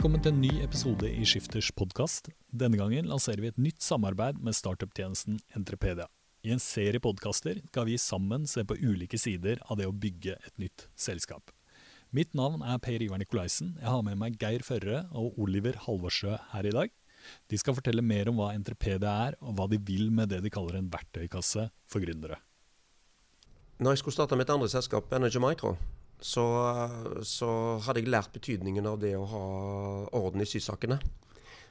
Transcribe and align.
Velkommen 0.00 0.22
til 0.24 0.32
en 0.32 0.38
ny 0.40 0.62
episode 0.64 1.08
i 1.12 1.26
Skifters 1.28 1.66
podkast. 1.76 2.30
Denne 2.56 2.78
gangen 2.80 3.10
lanserer 3.10 3.42
vi 3.44 3.50
et 3.50 3.58
nytt 3.60 3.84
samarbeid 3.84 4.38
med 4.40 4.56
startup-tjenesten 4.56 5.34
Entrepedia. 5.52 6.06
I 6.40 6.54
en 6.54 6.62
serie 6.64 7.02
podkaster 7.04 7.58
skal 7.66 7.84
vi 7.84 7.98
sammen 8.00 8.46
se 8.48 8.64
på 8.64 8.78
ulike 8.80 9.20
sider 9.20 9.60
av 9.66 9.76
det 9.76 9.90
å 9.90 9.92
bygge 9.92 10.38
et 10.38 10.56
nytt 10.56 10.86
selskap. 10.96 11.52
Mitt 12.16 12.32
navn 12.32 12.64
er 12.64 12.80
Per 12.80 13.04
Ivar 13.04 13.20
Nikolaisen. 13.20 13.74
Jeg 13.76 13.92
har 13.92 14.00
med 14.08 14.16
meg 14.24 14.40
Geir 14.40 14.64
Førre 14.64 15.02
og 15.12 15.36
Oliver 15.36 15.76
Halvorsjø 15.84 16.40
her 16.54 16.72
i 16.72 16.74
dag. 16.78 16.96
De 17.52 17.60
skal 17.60 17.76
fortelle 17.76 18.00
mer 18.00 18.32
om 18.32 18.40
hva 18.40 18.54
Entrepedia 18.56 19.12
er, 19.28 19.36
og 19.44 19.60
hva 19.60 19.68
de 19.68 19.84
vil 19.84 20.08
med 20.08 20.32
det 20.32 20.40
de 20.40 20.56
kaller 20.56 20.80
en 20.80 20.88
verktøykasse 20.88 21.68
for 21.84 22.00
gründere. 22.00 22.40
Når 23.76 23.98
jeg 23.98 24.06
skulle 24.06 24.16
starte 24.16 24.40
mitt 24.40 24.48
andre 24.48 24.72
selskap, 24.72 25.12
Energy 25.12 25.44
Micro, 25.44 25.76
så, 26.20 26.44
så, 27.24 27.50
hadde 27.86 28.02
jeg 28.02 28.12
lært 28.12 28.32
betydningen 28.34 28.86
av 28.86 29.00
det 29.02 29.14
å 29.16 29.26
ha 29.28 29.44
orden 30.20 30.44
i 30.44 30.48
sysakene. 30.48 31.00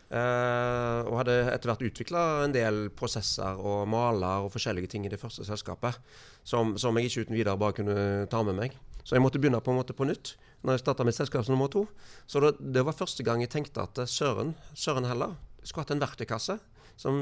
Eh, 0.10 1.00
og 1.06 1.20
hadde 1.20 1.36
etter 1.52 1.70
hvert 1.70 1.84
utvikla 1.86 2.22
en 2.48 2.54
del 2.56 2.88
prosesser 2.98 3.60
og 3.62 3.84
maler 3.92 4.46
og 4.46 4.54
forskjellige 4.56 4.90
ting 4.90 5.06
i 5.06 5.12
det 5.12 5.20
første 5.22 5.46
selskapet 5.46 6.00
som, 6.42 6.74
som, 6.82 6.98
jeg 6.98 7.12
ikke 7.12 7.28
uten 7.28 7.38
videre 7.38 7.60
bare 7.62 7.78
kunne 7.78 8.26
ta 8.32 8.42
med 8.46 8.58
meg. 8.58 8.78
Så 9.04 9.16
jeg 9.16 9.22
måtte 9.22 9.42
begynne 9.42 9.62
på 9.62 9.74
en 9.74 9.78
måte 9.78 9.94
på 9.94 10.08
nytt 10.10 10.34
når 10.66 10.76
jeg 10.76 10.82
starta 10.82 11.06
mitt 11.08 11.16
selskap 11.16 11.46
nummer 11.48 11.70
to. 11.72 11.86
Så 12.28 12.42
det, 12.42 12.56
det, 12.60 12.82
var 12.88 12.98
første 12.98 13.24
gang 13.24 13.46
jeg 13.46 13.54
tenkte 13.54 13.86
at 13.86 14.02
søren, 14.10 14.56
søren 14.74 15.08
heller, 15.08 15.38
skulle 15.62 15.86
hatt 15.86 15.94
en 15.94 16.02
verktøykasse 16.02 16.58
som, 17.00 17.16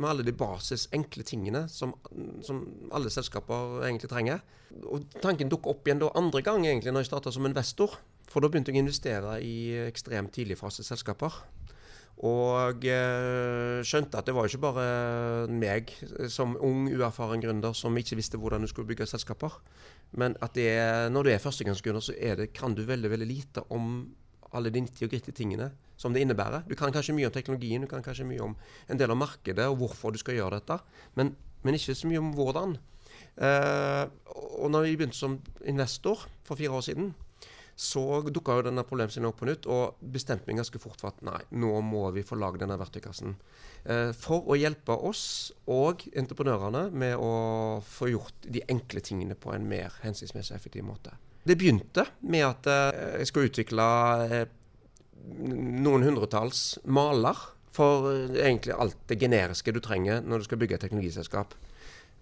med 0.00 0.08
alle 0.08 0.24
de 0.26 0.34
basis, 0.34 0.88
enkle 0.96 1.22
tingene 1.26 1.66
som, 1.70 1.94
som, 2.42 2.62
alle 2.90 3.10
selskaper 3.12 3.84
egentlig 3.86 4.10
trenger. 4.10 4.42
Og 4.82 5.04
Tanken 5.22 5.52
dukket 5.52 5.70
opp 5.70 5.86
igjen 5.86 6.00
da 6.02 6.10
andre 6.18 6.42
gang 6.42 6.66
egentlig 6.66 6.94
når 6.94 7.04
jeg 7.04 7.12
starta 7.12 7.32
som 7.34 7.46
investor. 7.46 7.94
For 8.32 8.42
da 8.42 8.50
begynte 8.50 8.72
jeg 8.72 8.80
å 8.80 8.86
investere 8.86 9.36
i 9.44 9.56
ekstremt 9.84 10.32
tidligfase 10.34 10.82
selskaper. 10.86 11.36
Og 12.22 12.84
eh, 12.86 13.78
skjønte 13.86 14.18
at 14.18 14.26
det 14.26 14.34
var 14.36 14.46
ikke 14.48 14.62
bare 14.62 14.86
meg 15.50 15.94
som 16.30 16.56
ung, 16.60 16.84
uerfaren 16.90 17.42
gründer 17.42 17.74
som 17.78 17.96
ikke 17.98 18.18
visste 18.18 18.40
hvordan 18.42 18.62
du 18.62 18.70
skulle 18.70 18.90
bygge 18.90 19.08
selskaper. 19.10 19.54
Men 20.18 20.34
at 20.44 20.54
det, 20.58 20.74
når 21.14 21.28
du 21.28 21.32
er 21.32 21.42
førstegangsgründer, 21.42 22.04
så 22.04 22.14
det, 22.42 22.50
kan 22.58 22.74
du 22.74 22.82
veldig 22.86 23.10
veldig 23.14 23.30
lite 23.30 23.64
om 23.70 24.04
alle 24.56 24.72
de 24.72 24.84
90 24.84 25.06
og 25.06 25.12
grittige 25.14 25.36
tingene 25.36 25.70
som 26.00 26.14
det 26.14 26.24
innebærer. 26.24 26.66
Du 26.68 26.74
kan 26.78 26.92
kanskje 26.94 27.14
mye 27.16 27.28
om 27.28 27.34
teknologien, 27.34 27.84
du 27.84 27.90
kan 27.90 28.04
kanskje 28.04 28.26
mye 28.28 28.42
om 28.44 28.56
en 28.90 29.00
del 29.00 29.12
av 29.12 29.20
markedet 29.20 29.68
og 29.70 29.78
hvorfor 29.82 30.14
du 30.14 30.20
skal 30.20 30.38
gjøre 30.38 30.58
dette, 30.60 30.78
men, 31.18 31.34
men 31.62 31.78
ikke 31.78 31.96
så 31.96 32.10
mye 32.10 32.22
om 32.22 32.32
hvordan. 32.36 32.78
Eh, 33.36 34.04
og 34.62 34.72
når 34.72 34.88
vi 34.88 34.96
begynte 34.96 35.18
som 35.18 35.38
investor 35.68 36.26
for 36.46 36.58
fire 36.58 36.74
år 36.78 36.88
siden, 36.88 37.12
så 37.82 38.20
dukka 38.28 38.58
jo 38.58 38.64
denne 38.66 38.84
problemstillingen 38.86 39.32
opp 39.32 39.40
på 39.40 39.48
nytt, 39.48 39.66
og 39.70 40.02
bestemte 40.14 40.46
meg 40.48 40.60
ganske 40.60 40.80
fort 40.82 41.00
for 41.00 41.12
at 41.12 41.22
nei, 41.24 41.40
nå 41.56 41.72
må 41.86 42.04
vi 42.14 42.24
få 42.26 42.36
lagd 42.38 42.60
denne 42.62 42.76
verktøykassen. 42.80 43.34
Eh, 43.88 44.12
for 44.16 44.44
å 44.52 44.58
hjelpe 44.58 44.94
oss 45.08 45.24
og 45.72 46.04
entreprenørene 46.12 46.88
med 46.92 47.16
å 47.16 47.80
få 47.86 48.12
gjort 48.12 48.46
de 48.46 48.64
enkle 48.70 49.02
tingene 49.04 49.38
på 49.38 49.54
en 49.54 49.66
mer 49.68 49.96
hensiktsmessig 50.04 50.58
effektiv 50.58 50.86
måte. 50.86 51.16
Det 51.42 51.58
begynte 51.58 52.06
med 52.30 52.44
at 52.46 52.68
uh, 52.70 53.18
jeg 53.18 53.28
skulle 53.30 53.50
utvikle 53.50 53.86
noen 55.22 56.06
hundretalls 56.06 56.78
maler 56.84 57.38
for 57.72 58.08
eh, 58.10 58.40
egentlig 58.42 58.74
alt 58.74 58.98
det 59.08 59.20
generiske 59.22 59.72
du 59.72 59.78
trenger 59.82 60.24
når 60.26 60.42
du 60.42 60.48
skal 60.48 60.58
bygge 60.60 60.76
et 60.76 60.82
teknologiselskap. 60.82 61.54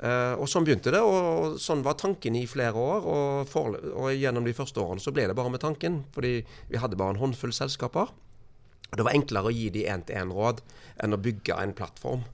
Og 0.01 0.47
Sånn 0.49 0.65
begynte 0.65 0.93
det, 0.95 1.01
og 1.05 1.59
sånn 1.61 1.83
var 1.85 1.99
tanken 2.01 2.37
i 2.39 2.47
flere 2.49 2.73
år. 2.73 3.05
Og, 3.05 3.49
for, 3.51 3.75
og, 3.91 4.07
gjennom 4.17 4.47
de 4.49 4.55
første 4.57 4.81
årene 4.81 5.03
så 5.05 5.13
ble 5.13 5.27
det 5.29 5.35
bare 5.37 5.53
med 5.53 5.61
tanken, 5.61 5.99
fordi 6.15 6.39
vi 6.71 6.81
hadde 6.81 6.97
bare 6.97 7.13
en 7.13 7.21
håndfull 7.21 7.53
selskaper. 7.53 8.09
Det 8.95 9.05
var 9.05 9.13
enklere 9.13 9.51
å 9.51 9.53
gi 9.53 9.69
de 9.75 9.85
én-til-én-råd 9.93 10.63
enn 11.05 11.17
å 11.17 11.21
bygge 11.21 11.59
en 11.61 11.77
plattform 11.77 12.25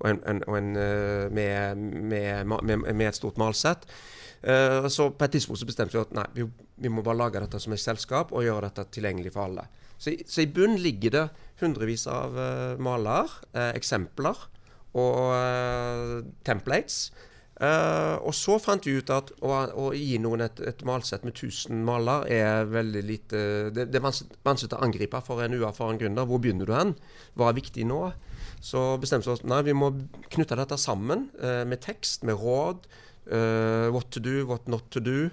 og 0.00 0.10
en, 0.10 0.20
en, 0.30 0.42
og 0.48 0.58
en, 0.58 0.74
uh, 0.76 1.30
med, 1.34 1.78
med, 1.78 2.44
med, 2.50 2.84
med, 2.90 3.06
et 3.08 3.18
stort 3.18 3.38
malsett. 3.40 3.86
Uh, 4.44 4.88
så 4.92 5.08
på 5.10 5.26
et 5.26 5.36
tidspunkt 5.36 5.62
så 5.62 5.68
bestemte 5.68 5.96
vi 5.96 6.02
at 6.02 6.14
nei, 6.16 6.26
vi, 6.36 6.48
vi 6.84 6.92
må 6.92 7.04
bare 7.04 7.20
lage 7.22 7.44
dette 7.44 7.60
som 7.62 7.74
et 7.76 7.82
selskap 7.82 8.34
og 8.34 8.44
gjøre 8.44 8.68
dette 8.68 8.86
tilgjengelig 8.96 9.34
for 9.36 9.48
alle. 9.48 9.68
Så, 9.96 10.12
så, 10.26 10.42
i 10.42 10.50
bunn 10.50 10.76
ligger 10.82 11.14
det 11.14 11.24
hundrevis 11.62 12.08
av 12.10 12.34
uh, 12.36 12.82
maler, 12.82 13.30
eksempler 13.74 14.48
og 14.94 16.30
uh, 17.62 18.16
og 18.24 18.34
så 18.36 18.58
fant 18.62 18.86
vi 18.86 18.96
ut 18.98 19.10
at 19.14 19.30
å, 19.44 19.50
å 19.50 19.86
gi 19.94 20.18
noen 20.22 20.44
et, 20.46 20.62
et, 20.64 20.84
malsett 20.86 21.26
med 21.26 21.36
1000 21.36 21.84
maler 21.86 22.26
er 22.32 22.68
veldig 22.70 23.04
lite 23.06 23.42
Det, 23.74 23.88
det 23.92 24.00
er 24.00 24.06
vanskelig 24.06 24.74
å 24.74 24.82
angripe 24.84 25.20
for 25.26 25.44
en 25.44 25.56
uerfaren 25.56 26.00
gründer. 26.00 26.28
Hvor 26.28 26.42
begynner 26.42 26.68
du 26.68 26.74
hen? 26.76 26.94
Hva 27.38 27.50
er 27.50 27.58
viktig 27.60 27.86
nå? 27.88 28.00
Så 28.64 28.82
bestemte 29.00 29.28
vi 29.28 29.36
oss 29.36 29.46
nei, 29.46 29.62
vi 29.66 29.76
må 29.76 29.92
knytte 30.32 30.56
dette 30.56 30.78
sammen 30.80 31.28
med 31.68 31.82
tekst, 31.84 32.24
med 32.24 32.40
råd. 32.40 32.86
what 33.92 34.10
to 34.10 34.20
do, 34.20 34.44
what 34.46 34.66
not 34.68 34.90
to 34.90 35.00
do 35.00 35.30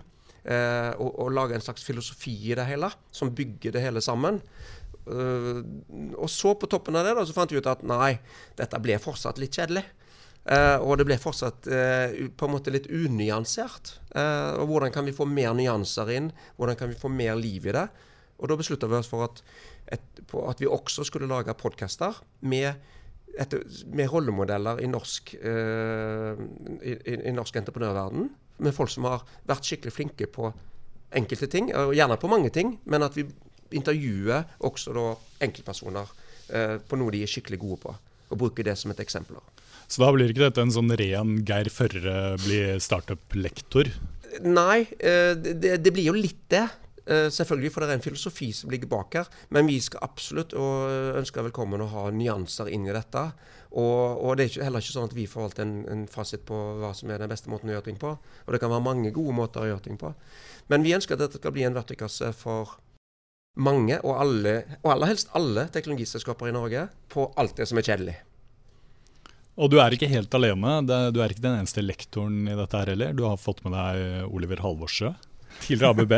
og, 0.48 1.10
og, 1.20 1.32
lage 1.36 1.54
en 1.54 1.62
slags 1.62 1.84
filosofi 1.84 2.32
i 2.50 2.56
det 2.56 2.64
hele, 2.66 2.88
som 3.12 3.34
bygger 3.36 3.76
det 3.76 3.82
hele 3.84 4.02
sammen. 4.02 4.40
Uh, 5.08 5.64
og 6.14 6.30
så 6.30 6.54
på 6.54 6.70
toppen 6.70 6.96
av 6.96 7.08
det 7.08 7.16
da, 7.18 7.26
så 7.26 7.34
fant 7.34 7.52
vi 7.52 7.58
ut 7.58 7.70
at 7.70 7.82
nei, 7.88 8.14
dette 8.60 8.80
ble 8.84 9.00
fortsatt 9.02 9.42
litt 9.42 9.58
kjedelig. 9.58 9.84
Uh, 10.42 10.82
og 10.82 10.96
det 10.98 11.06
ble 11.06 11.20
fortsatt 11.22 11.68
uh, 11.70 12.16
på 12.34 12.48
en 12.48 12.54
måte 12.56 12.74
litt 12.74 12.88
unyansert. 12.90 13.98
og 14.12 14.66
Hvordan 14.72 14.94
kan 14.94 15.06
vi 15.06 15.14
få 15.14 15.28
mer 15.30 15.54
nyanser 15.54 16.10
inn? 16.16 16.32
Hvordan 16.58 16.80
kan 16.80 16.90
vi 16.90 16.98
få 16.98 17.12
mer 17.14 17.36
liv 17.38 17.68
i 17.70 17.76
det? 17.76 17.86
Og 18.42 18.50
Da 18.50 18.58
beslutta 18.58 18.90
vi 18.90 18.98
oss 18.98 19.10
for 19.12 19.28
at, 19.28 19.44
et, 19.94 20.02
at, 20.34 20.60
vi 20.62 20.66
også 20.66 21.06
skulle 21.06 21.30
lage 21.30 21.54
podkaster 21.54 22.18
med, 22.42 22.74
med, 23.94 24.08
rollemodeller 24.10 24.82
i 24.82 24.90
norsk, 24.90 25.36
i, 25.38 26.96
i 27.14 27.34
norsk 27.38 27.62
entreprenørverden 27.62 28.32
med 28.66 28.74
folk 28.74 28.90
som 28.90 29.06
har 29.06 29.22
vært 29.46 29.70
skikkelig 29.70 29.94
flinke 29.94 30.26
på 30.26 30.50
enkelte 31.14 31.52
ting, 31.54 31.70
og 31.70 31.94
gjerne 31.94 32.18
på 32.18 32.32
mange 32.34 32.50
ting, 32.50 32.80
men 32.90 33.06
at 33.06 33.14
vi 33.14 33.28
intervjuer 33.78 34.58
også 34.66 34.98
da 34.98 35.08
enkeltpersoner 35.46 36.10
på 36.90 36.98
noe 36.98 37.14
de 37.14 37.22
er 37.22 37.30
skikkelig 37.30 37.62
gode 37.62 37.82
på, 37.86 37.94
og 38.34 38.42
bruker 38.42 38.66
det 38.66 38.80
som 38.82 38.90
et 38.92 39.06
eksempel. 39.06 39.38
Så 39.92 40.00
da 40.00 40.12
blir 40.16 40.32
ikke 40.32 40.46
dette 40.46 40.64
en 40.64 40.72
sånn 40.72 40.94
ren 40.96 41.42
Geir 41.48 41.68
Førre 41.74 42.38
blir 42.40 42.78
startup-lektor? 42.80 43.90
Nei, 44.46 44.86
eh, 45.04 45.34
det, 45.36 45.82
det, 45.84 45.92
blir 45.92 46.08
jo 46.08 46.16
litt 46.16 46.46
det. 46.54 46.64
Eh, 47.04 47.28
selvfølgelig, 47.34 47.72
for 47.74 47.84
det 47.84 47.90
er 47.90 48.00
en 48.00 48.06
filosofi 48.06 48.48
som 48.56 48.72
ligger 48.72 48.88
bak 48.92 49.18
her. 49.20 49.28
Men 49.52 49.68
vi 49.68 49.82
skal 49.84 50.06
absolutt 50.08 50.56
og 50.56 51.18
ønsker 51.20 51.44
velkommen 51.50 51.84
å 51.84 51.90
ha 51.92 52.06
nyanser 52.16 52.72
inn 52.72 52.88
i 52.88 52.96
dette. 52.96 53.26
Og, 53.72 54.22
og, 54.22 54.32
det 54.40 54.48
er 54.48 54.70
heller 54.70 54.84
ikke 54.84 54.96
sånn 54.96 55.10
at 55.10 55.18
vi 55.18 55.28
alltid 55.28 55.66
en, 55.66 55.76
en, 55.92 56.08
fasit 56.12 56.48
på 56.48 56.62
hva 56.80 56.94
som 56.96 57.12
er 57.12 57.20
den 57.20 57.32
beste 57.32 57.52
måten 57.52 57.72
å 57.72 57.76
gjøre 57.76 57.90
ting 57.90 58.00
på. 58.00 58.16
Og 58.16 58.56
det 58.56 58.64
kan 58.64 58.72
være 58.72 58.88
mange 58.88 59.12
gode 59.16 59.36
måter 59.36 59.66
å 59.66 59.74
gjøre 59.74 59.88
ting 59.90 60.00
på. 60.00 60.16
Men 60.72 60.88
vi 60.88 60.96
ønsker 60.96 61.20
at 61.20 61.26
dette 61.26 61.44
skal 61.44 61.56
bli 61.56 61.68
en 61.68 61.76
verktøykasse 61.76 62.32
for 62.40 62.78
mange, 63.60 64.00
og, 64.08 64.16
alle, 64.16 64.60
og 64.86 64.94
aller 64.94 65.12
helst 65.12 65.36
alle 65.36 65.68
teknologiselskaper 65.76 66.48
i 66.48 66.56
Norge, 66.56 66.88
på 67.12 67.28
alt 67.36 67.60
det 67.60 67.68
som 67.68 67.82
er 67.82 67.92
kjedelig. 67.92 68.22
Og 69.60 69.72
du 69.72 69.78
er 69.84 69.94
ikke 69.94 70.10
helt 70.10 70.34
alene. 70.38 70.78
Du 71.12 71.20
er 71.22 71.34
ikke 71.34 71.44
den 71.44 71.60
eneste 71.60 71.84
lektoren 71.84 72.46
i 72.48 72.56
dette 72.58 72.80
her 72.80 72.94
heller. 72.94 73.14
Du 73.18 73.26
har 73.28 73.40
fått 73.42 73.64
med 73.66 73.76
deg 73.76 74.32
Oliver 74.32 74.64
Halvorsjø, 74.64 75.12
tidligere 75.66 75.92
ABB. 75.92 76.14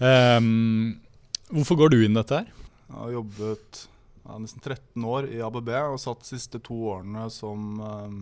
um, 0.00 1.00
hvorfor 1.56 1.82
går 1.82 1.92
du 1.92 1.98
inn 2.00 2.16
i 2.16 2.20
dette 2.20 2.40
her? 2.40 2.52
Jeg 2.88 2.98
har 2.98 3.14
jobbet 3.18 3.82
ja, 4.22 4.38
nesten 4.38 4.64
13 4.64 5.08
år 5.08 5.28
i 5.32 5.40
ABB 5.44 5.72
og 5.82 6.00
satt 6.00 6.24
de 6.24 6.32
siste 6.32 6.60
to 6.64 6.78
årene 6.94 7.28
som 7.32 7.80
um, 7.80 8.20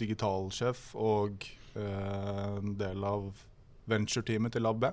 digitalsjef 0.00 0.90
og 0.98 1.46
en 1.80 2.72
del 2.74 3.04
av 3.06 3.28
venture-teamet 3.90 4.56
til 4.56 4.66
ABB. 4.66 4.88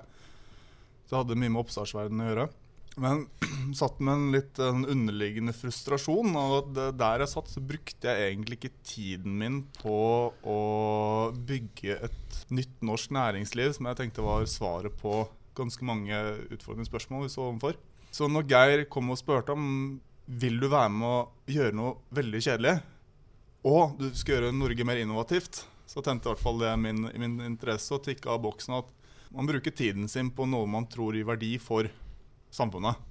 Så 1.08 1.14
jeg 1.14 1.22
hadde 1.24 1.38
mye 1.40 1.50
med 1.50 1.62
oppstartsverdenen 1.64 2.22
å 2.22 2.28
gjøre. 2.28 2.44
Men 2.98 3.26
satt 3.78 4.00
med 4.00 4.14
en 4.14 4.32
litt 4.34 4.60
en 4.62 4.84
underliggende 4.88 5.54
frustrasjon. 5.56 6.34
Og 6.38 6.72
der 6.74 7.24
jeg 7.24 7.32
satt, 7.32 7.50
så 7.52 7.62
brukte 7.64 8.10
jeg 8.10 8.32
egentlig 8.32 8.58
ikke 8.60 8.74
tiden 8.86 9.38
min 9.40 9.60
på 9.78 10.00
å 10.32 10.60
bygge 11.48 11.98
et 12.08 12.40
nytt 12.54 12.82
norsk 12.84 13.14
næringsliv, 13.14 13.74
som 13.76 13.90
jeg 13.90 14.00
tenkte 14.02 14.26
var 14.26 14.46
svaret 14.50 14.94
på 15.00 15.22
ganske 15.58 15.86
mange 15.86 16.18
utfordrende 16.54 16.86
spørsmål 16.88 17.26
vi 17.26 17.32
så 17.32 17.48
overfor. 17.48 17.78
Så 18.14 18.28
når 18.30 18.46
Geir 18.50 18.84
kom 18.90 19.10
og 19.12 19.18
spurte 19.20 19.54
om 19.54 19.64
vil 20.28 20.58
du 20.60 20.68
være 20.68 20.92
med 20.92 21.08
å 21.08 21.50
gjøre 21.50 21.76
noe 21.76 21.96
veldig 22.14 22.40
kjedelig, 22.44 22.76
og 23.68 23.96
du 23.98 24.06
skal 24.16 24.36
gjøre 24.36 24.54
Norge 24.54 24.84
mer 24.86 25.00
innovativt, 25.00 25.62
så 25.88 26.04
tente 26.04 26.28
i 26.28 26.30
hvert 26.30 26.42
fall 26.42 26.60
det 26.60 26.74
min, 26.80 27.08
min 27.16 27.38
interesse 27.46 27.94
og 27.96 28.04
tikka 28.04 28.34
av 28.34 28.42
boksen 28.44 28.76
at 28.76 28.92
man 29.34 29.48
bruker 29.48 29.72
tiden 29.74 30.08
sin 30.08 30.30
på 30.32 30.46
noe 30.48 30.68
man 30.68 30.86
tror 30.88 31.16
gir 31.16 31.26
verdi 31.28 31.56
for 31.60 31.88
samfunnet. 32.54 33.04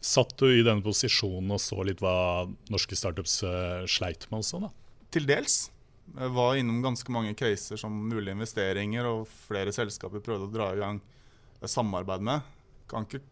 Satt 0.00 0.36
du 0.38 0.46
i 0.50 0.64
denne 0.64 0.84
posisjonen 0.84 1.54
og 1.56 1.62
så 1.62 1.80
litt 1.86 2.02
hva 2.04 2.46
norske 2.70 2.98
startups 2.98 3.40
uh, 3.46 3.86
sleit 3.90 4.28
med 4.30 4.42
også, 4.42 4.60
da? 4.66 4.70
Til 5.14 5.26
dels. 5.28 5.66
Jeg 6.14 6.32
var 6.36 6.58
innom 6.58 6.82
ganske 6.84 7.10
mange 7.10 7.34
caser 7.38 7.80
som 7.80 7.94
mulige 8.06 8.36
investeringer, 8.36 9.08
og 9.08 9.26
flere 9.48 9.72
selskaper 9.74 10.22
prøvde 10.22 10.46
å 10.46 10.52
dra 10.52 10.68
i 10.74 10.82
gang 10.82 11.00
samarbeid 11.66 12.22
med. 12.22 12.52
Kan 12.86 13.06
ikke 13.08 13.24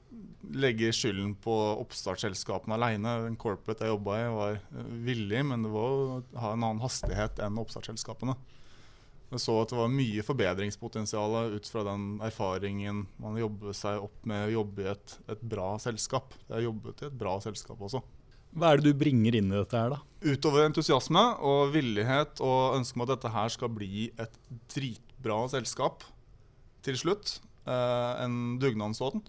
legge 0.59 0.91
skylden 0.97 1.37
på 1.45 1.55
oppstartsselskapene 1.85 2.75
alene. 2.75 3.13
Den 3.29 3.39
corporate 3.39 3.87
jeg 3.87 3.95
jobba 3.95 4.19
i, 4.19 4.27
var 4.35 4.59
villig, 5.07 5.45
men 5.47 5.67
det 5.67 5.71
var 5.75 5.95
å 5.95 6.19
ha 6.43 6.55
en 6.57 6.67
annen 6.67 6.83
hastighet 6.83 7.39
enn 7.45 7.61
oppstartsselskapene. 7.63 8.35
Jeg 9.35 9.43
så 9.43 9.55
at 9.65 9.73
det 9.73 9.79
var 9.79 9.91
mye 9.91 10.23
forbedringspotensial 10.23 11.33
ut 11.57 11.67
fra 11.67 11.83
den 11.89 12.05
erfaringen 12.23 13.01
man 13.19 13.39
jobber 13.41 13.75
seg 13.75 14.05
opp 14.05 14.29
med 14.31 14.47
å 14.47 14.53
jobbe 14.61 14.85
i 14.85 14.91
et, 14.93 15.15
et 15.35 15.43
bra 15.43 15.73
selskap. 15.83 16.37
Jeg 16.47 16.55
har 16.55 16.67
jobbet 16.69 17.03
i 17.03 17.09
et 17.09 17.17
bra 17.19 17.33
selskap 17.43 17.83
også. 17.83 18.03
Hva 18.55 18.71
er 18.71 18.79
det 18.79 18.93
du 18.93 19.01
bringer 19.01 19.35
inn 19.35 19.51
i 19.51 19.57
dette 19.57 19.75
her, 19.75 19.97
da? 19.97 19.99
Utover 20.23 20.69
entusiasme 20.69 21.25
og 21.43 21.75
villighet 21.75 22.39
og 22.47 22.77
ønske 22.79 23.01
om 23.01 23.03
at 23.03 23.13
dette 23.17 23.35
her 23.35 23.51
skal 23.51 23.73
bli 23.75 24.07
et 24.23 24.39
dritbra 24.71 25.41
selskap 25.51 26.07
til 26.87 27.01
slutt, 27.01 27.41
eh, 27.67 28.13
en 28.23 28.61
dugnadsånd 28.63 29.27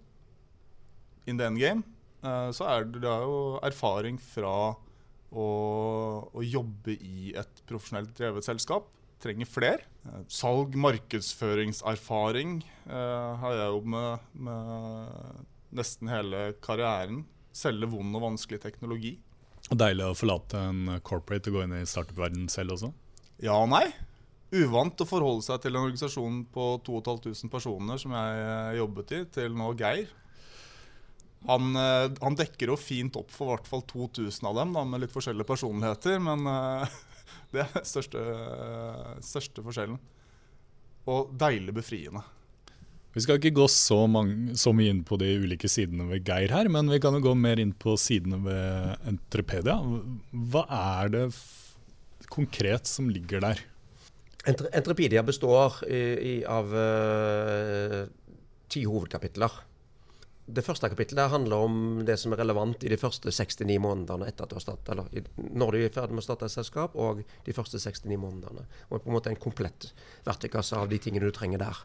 in 1.25 1.41
the 1.41 1.49
end 1.49 1.57
game, 1.57 1.81
eh, 2.21 2.51
så 2.53 2.69
er 2.69 2.85
det, 2.85 3.01
det 3.01 3.09
er 3.09 3.25
jo 3.25 3.57
erfaring 3.65 4.21
fra 4.21 4.75
å, 5.33 5.47
å 6.29 6.45
jobbe 6.45 6.93
i 6.93 7.33
et 7.33 7.65
profesjonelt 7.65 8.13
drevet 8.13 8.45
selskap 8.45 8.91
trenger 9.23 9.49
flere. 9.49 9.85
Eh, 10.05 10.23
salg, 10.31 10.75
markedsføringserfaring 10.79 12.57
eh, 12.63 13.29
har 13.41 13.59
jeg 13.59 13.69
jobbet 13.71 13.93
med, 13.95 14.27
med 14.47 15.45
nesten 15.75 16.11
hele 16.11 16.47
karrieren. 16.63 17.23
Selge 17.55 17.89
vond 17.89 18.17
og 18.17 18.25
vanskelig 18.29 18.61
teknologi. 18.63 19.15
Deilig 19.71 20.05
å 20.05 20.17
forlate 20.17 20.59
en 20.61 20.97
corporate 21.05 21.49
og 21.49 21.57
gå 21.57 21.63
inn 21.65 21.79
i 21.79 21.87
startup-verdenen 21.89 22.51
selv 22.53 22.75
også? 22.75 22.91
Ja 23.41 23.55
og 23.63 23.71
nei. 23.71 23.87
Uvant 24.55 25.01
å 25.01 25.07
forholde 25.09 25.43
seg 25.43 25.63
til 25.63 25.73
en 25.73 25.87
organisasjon 25.87 26.43
på 26.53 26.67
2500 26.85 27.49
personer 27.51 27.99
som 28.01 28.13
jeg 28.15 28.43
eh, 28.43 28.77
jobbet 28.79 29.15
i, 29.17 29.23
til 29.39 29.57
nå 29.57 29.71
Geir. 29.79 30.11
Han, 31.49 31.73
eh, 31.77 32.05
han 32.21 32.37
dekker 32.37 32.71
jo 32.71 32.77
fint 32.79 33.17
opp 33.19 33.33
for 33.33 33.49
i 33.49 33.55
hvert 33.55 33.67
fall 33.69 33.83
2000 33.89 34.47
av 34.51 34.61
dem, 34.61 34.77
da, 34.77 34.85
med 34.85 35.03
litt 35.03 35.15
forskjellige 35.15 35.49
personligheter. 35.49 36.21
Men 36.23 36.45
Det 37.53 37.63
er 37.63 37.73
den 37.75 37.87
største, 37.87 38.21
største, 39.23 39.63
forskjellen. 39.65 39.99
Og 41.11 41.35
deilig 41.39 41.75
befriende. 41.75 42.23
Vi 43.15 43.23
skal 43.23 43.37
ikke 43.39 43.53
gå 43.55 43.65
så, 43.71 44.01
mange, 44.11 44.57
så, 44.59 44.73
mye 44.75 44.91
inn 44.91 45.05
på 45.07 45.15
de 45.21 45.29
ulike 45.39 45.69
sidene 45.71 46.09
ved 46.09 46.25
Geir 46.27 46.51
her, 46.51 46.67
men 46.67 46.89
vi 46.91 46.99
kan 46.99 47.15
jo 47.15 47.21
gå 47.23 47.35
mer 47.39 47.61
inn 47.63 47.71
på 47.71 47.93
sidene 48.01 48.41
ved 48.43 49.07
Entrepedia. 49.07 49.77
Hva 50.51 50.65
er 50.75 51.13
det 51.13 51.23
konkret 52.27 52.91
som 52.91 53.07
ligger 53.07 53.45
der? 53.45 53.61
Entrepedia 54.45 55.23
består 55.25 55.79
i, 55.87 56.01
i, 56.19 56.33
av 56.43 56.75
uh, 56.75 58.03
ti 58.67 58.83
hovedkapitler. 58.83 59.55
Det 60.45 60.61
første 60.61 60.89
kapittelet 60.91 61.31
handler 61.33 61.63
om 61.65 61.77
det 62.05 62.19
som 62.21 62.33
er 62.35 62.43
relevant 62.43 62.83
i 62.85 62.89
de 62.91 62.99
første 63.01 63.31
69 63.33 63.79
månedene 63.81 64.27
etter 64.29 64.45
at 64.45 64.51
du 64.51 64.57
har 64.59 64.61
startet, 64.61 64.91
eller 64.93 65.29
når 65.57 65.73
du 65.73 65.79
er 65.79 65.93
ferdig 65.95 66.13
med 66.13 66.21
å 66.21 66.25
starte 66.27 66.45
et 66.45 66.53
selskap, 66.53 66.93
og 66.93 67.23
de 67.47 67.55
første 67.55 67.81
69 67.81 68.19
månedene. 68.21 68.67
Og 68.91 69.01
på 69.01 69.09
en 69.09 69.15
måte 69.17 69.33
en 69.33 69.41
komplett 69.41 69.89
verktøykasse 70.27 70.77
av 70.77 70.91
de 70.91 71.01
tingene 71.01 71.25
du 71.25 71.33
trenger 71.33 71.63
der. 71.65 71.81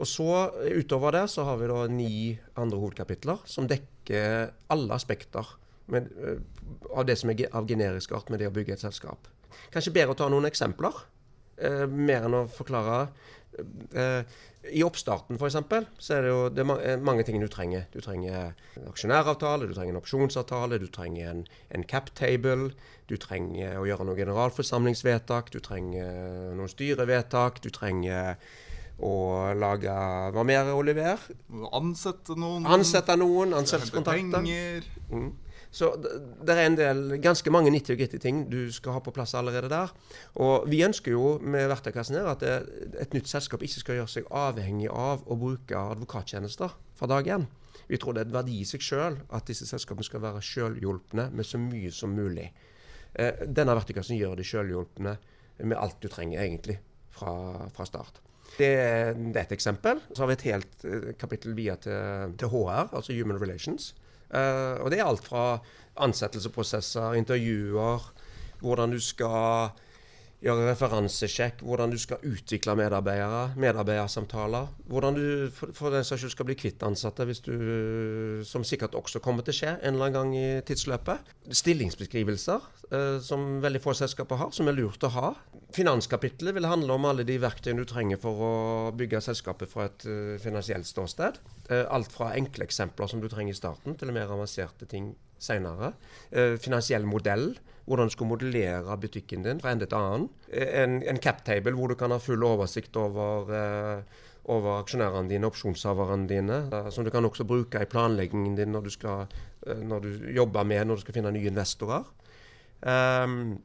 Og 0.00 0.08
så 0.10 0.28
Utover 0.74 1.14
det 1.14 1.26
så 1.30 1.44
har 1.46 1.60
vi 1.60 1.68
da 1.70 1.84
ni 1.92 2.14
andre 2.58 2.80
hovedkapitler 2.80 3.44
som 3.46 3.68
dekker 3.70 4.50
alle 4.72 4.96
aspekter 4.96 5.52
med, 5.92 6.08
eh, 6.24 6.40
av 6.96 7.04
det 7.06 7.18
som 7.20 7.30
er 7.30 7.44
av 7.52 7.68
generisk 7.68 8.16
art 8.16 8.32
med 8.32 8.40
det 8.40 8.48
å 8.48 8.54
bygge 8.54 8.74
et 8.74 8.82
selskap. 8.82 9.28
Kanskje 9.70 9.92
bedre 9.94 10.16
å 10.16 10.18
ta 10.18 10.28
noen 10.32 10.48
eksempler, 10.48 11.04
eh, 11.58 11.84
mer 11.86 12.26
enn 12.28 12.36
å 12.40 12.44
forklare. 12.50 13.06
Eh, 13.94 14.40
i 14.74 14.80
oppstarten 14.82 15.36
f.eks. 15.36 15.58
så 16.00 16.14
er 16.16 16.24
det 16.24 16.30
jo 16.30 16.38
det 16.48 16.64
er 16.64 17.02
mange 17.04 17.24
ting 17.26 17.36
du 17.42 17.48
trenger. 17.52 17.84
Du 17.92 18.00
trenger 18.00 18.54
en 18.78 18.88
aksjonæravtale, 18.88 19.68
du 19.68 19.74
trenger 19.76 19.94
en 19.94 20.00
opsjonsavtale, 20.00 20.80
du 20.80 20.88
trenger 20.92 21.30
en, 21.30 21.42
en 21.70 21.84
cap 21.84 22.10
table. 22.16 22.72
Du 23.10 23.18
trenger 23.20 23.76
å 23.76 23.84
gjøre 23.84 24.06
noen 24.08 24.22
generalforsamlingsvedtak, 24.22 25.52
du 25.52 25.60
trenger 25.60 26.54
noen 26.56 26.72
styrevedtak. 26.72 27.60
Du 27.60 27.68
trenger 27.74 28.38
å 29.04 29.14
lage 29.58 29.94
Hva 30.32 30.44
mer, 30.46 30.70
Oliver? 30.72 31.20
Ansette 31.74 32.36
noen. 32.38 32.64
Ansette 32.64 33.16
noen, 33.20 33.52
Ansette 33.58 33.90
kontakter. 33.92 34.38
Penger. 34.38 34.88
Mm. 35.10 35.32
Så 35.74 35.88
det 35.98 36.54
er 36.54 36.68
en 36.68 36.76
del, 36.78 37.00
ganske 37.22 37.50
mange 37.50 37.72
90 37.74 37.98
gritty 37.98 38.20
ting 38.22 38.44
du 38.50 38.68
skal 38.72 38.94
ha 38.94 39.00
på 39.02 39.10
plass 39.14 39.34
allerede 39.34 39.72
der. 39.72 39.90
Og 40.38 40.68
vi 40.70 40.84
ønsker 40.86 41.16
jo 41.16 41.32
med 41.42 41.66
verktøykassen 41.72 42.20
her 42.20 42.30
at 42.30 42.44
et 42.46 43.16
nytt 43.16 43.30
selskap 43.30 43.64
ikke 43.66 43.82
skal 43.82 43.98
gjøre 43.98 44.12
seg 44.12 44.30
avhengig 44.30 44.86
av 44.92 45.24
å 45.26 45.38
bruke 45.40 45.80
advokattjenester 45.94 46.76
fra 46.94 47.10
dag 47.10 47.26
én. 47.26 47.48
Vi 47.90 47.98
tror 48.00 48.14
det 48.14 48.22
er 48.22 48.28
et 48.30 48.36
verdi 48.36 48.60
i 48.62 48.68
seg 48.68 48.84
sjøl 48.84 49.18
at 49.34 49.50
disse 49.50 49.66
selskapene 49.68 50.06
skal 50.06 50.22
være 50.22 50.44
sjølhjulpne 50.44 51.26
med 51.34 51.48
så 51.48 51.58
mye 51.60 51.90
som 51.92 52.14
mulig. 52.14 52.46
Eh, 53.12 53.42
denne 53.46 53.74
verktøykassen 53.76 54.18
gjør 54.18 54.38
de 54.38 54.46
sjølhjulpne 54.46 55.16
med 55.58 55.78
alt 55.78 55.98
du 56.02 56.08
trenger, 56.10 56.40
egentlig, 56.42 56.78
fra, 57.14 57.34
fra 57.74 57.86
start. 57.86 58.22
Det, 58.54 58.70
det, 59.18 59.34
er 59.34 59.42
et 59.44 59.56
eksempel. 59.56 60.00
Så 60.12 60.22
har 60.22 60.30
vi 60.30 60.38
et 60.38 60.48
helt 60.52 60.86
eh, 60.86 61.10
kapittel 61.18 61.58
via 61.58 61.76
til, 61.82 62.34
til 62.38 62.54
HR, 62.54 62.94
altså 62.94 63.18
Human 63.18 63.42
Relations. 63.42 63.92
Uh, 64.30 64.80
og 64.82 64.90
det 64.90 65.00
er 65.00 65.08
alt 65.08 65.24
fra 65.24 65.58
ansettelsesprosesser, 66.04 67.14
intervjuer, 67.18 68.06
hvordan 68.64 68.94
du 68.94 69.00
skal 69.02 69.74
gjøre 70.44 70.66
referansesjekk, 70.68 71.62
hvordan 71.64 71.92
du 71.92 71.98
skal 72.00 72.22
utvikle 72.28 72.74
medarbeidere, 72.76 73.54
medarbeidersamtaler. 73.60 74.68
Hvordan 74.90 75.16
du 75.16 75.26
for, 75.54 75.72
for 75.76 75.94
den 75.94 76.04
saks 76.04 76.24
skyld 76.24 76.34
skal 76.34 76.48
bli 76.50 76.58
kvitt 76.60 76.84
ansatte, 76.84 77.26
hvis 77.28 77.42
du, 77.46 77.54
som 78.46 78.66
sikkert 78.66 78.96
også 78.98 79.22
kommer 79.24 79.46
til 79.46 79.54
å 79.54 79.58
skje 79.60 79.72
en 79.78 79.94
eller 79.94 80.10
annen 80.10 80.18
gang 80.18 80.36
i 80.36 80.46
tidsløpet. 80.68 81.32
Stillingsbeskrivelser, 81.62 82.68
eh, 82.90 83.18
som 83.24 83.58
veldig 83.64 83.82
få 83.84 83.96
selskaper 83.96 84.42
har, 84.42 84.54
som 84.56 84.68
er 84.68 84.76
lurt 84.76 85.08
å 85.08 85.12
ha. 85.16 85.32
Finanskapitlet 85.74 86.54
vil 86.54 86.68
handle 86.68 86.94
om 86.94 87.08
alle 87.08 87.26
de 87.26 87.40
verktøyene 87.40 87.82
du 87.82 87.88
trenger 87.88 88.20
for 88.22 88.44
å 88.44 88.54
bygge 88.96 89.24
selskapet 89.24 89.70
fra 89.70 89.88
et 89.88 90.04
uh, 90.06 90.36
finansielt 90.42 90.86
ståsted. 90.86 91.40
Eh, 91.72 91.86
alt 91.88 92.12
fra 92.14 92.34
enkle 92.36 92.68
eksempler 92.68 93.10
som 93.10 93.22
du 93.22 93.30
trenger 93.32 93.56
i 93.56 93.58
starten, 93.58 93.96
til 93.98 94.12
mer 94.14 94.30
avanserte 94.30 94.86
ting 94.90 95.14
senere. 95.44 95.94
Eh, 96.32 96.56
finansiell 96.60 97.06
modell 97.08 97.52
hvordan 97.84 98.08
du 98.08 98.14
skal 98.14 98.28
modellere 98.28 98.96
butikken 99.00 99.44
din 99.44 99.60
fra 99.60 99.74
ende 99.74 99.88
til 99.88 100.00
annen. 100.00 100.28
En, 100.52 101.00
en 101.04 101.20
captable 101.20 101.74
hvor 101.76 101.92
du 101.92 101.98
kan 102.00 102.14
ha 102.14 102.20
full 102.22 102.44
oversikt 102.46 102.96
over, 102.96 103.52
eh, 103.52 104.22
over 104.52 104.78
aksjonærene 104.78 105.28
dine, 105.28 105.48
opsjonshaverne 105.50 106.28
dine, 106.30 106.62
eh, 106.72 106.88
som 106.94 107.04
du 107.04 107.12
kan 107.12 107.24
også 107.24 107.44
bruke 107.48 107.82
i 107.82 107.90
planleggingen 107.90 108.56
din 108.56 108.72
når 108.72 108.88
du, 108.88 108.90
skal, 108.94 109.28
eh, 109.66 109.84
når 109.84 110.06
du 110.06 110.32
jobber 110.36 110.64
med 110.64 110.86
når 110.86 111.00
du 111.00 111.04
skal 111.04 111.20
finne 111.20 111.34
nye 111.34 111.52
investorer. 111.52 112.08
Um, 112.84 113.62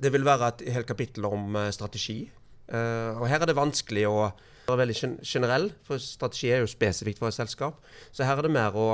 det 0.00 0.12
vil 0.12 0.24
være 0.24 0.48
et 0.48 0.62
helt 0.72 0.88
kapittel 0.88 1.26
om 1.28 1.56
uh, 1.56 1.68
strategi. 1.70 2.30
Og 2.72 3.26
her 3.28 3.42
er 3.42 3.50
det 3.50 3.56
vanskelig 3.58 4.06
å 4.08 4.30
være 4.64 4.78
veldig 4.86 4.94
generell, 5.26 5.66
for 5.84 6.00
strategi 6.00 6.48
er 6.48 6.62
jo 6.62 6.70
spesifikt 6.70 7.18
for 7.20 7.28
et 7.28 7.36
selskap. 7.36 7.82
Så 8.14 8.24
her 8.24 8.40
er 8.40 8.46
det 8.46 8.52
mer 8.54 8.78
å, 8.78 8.86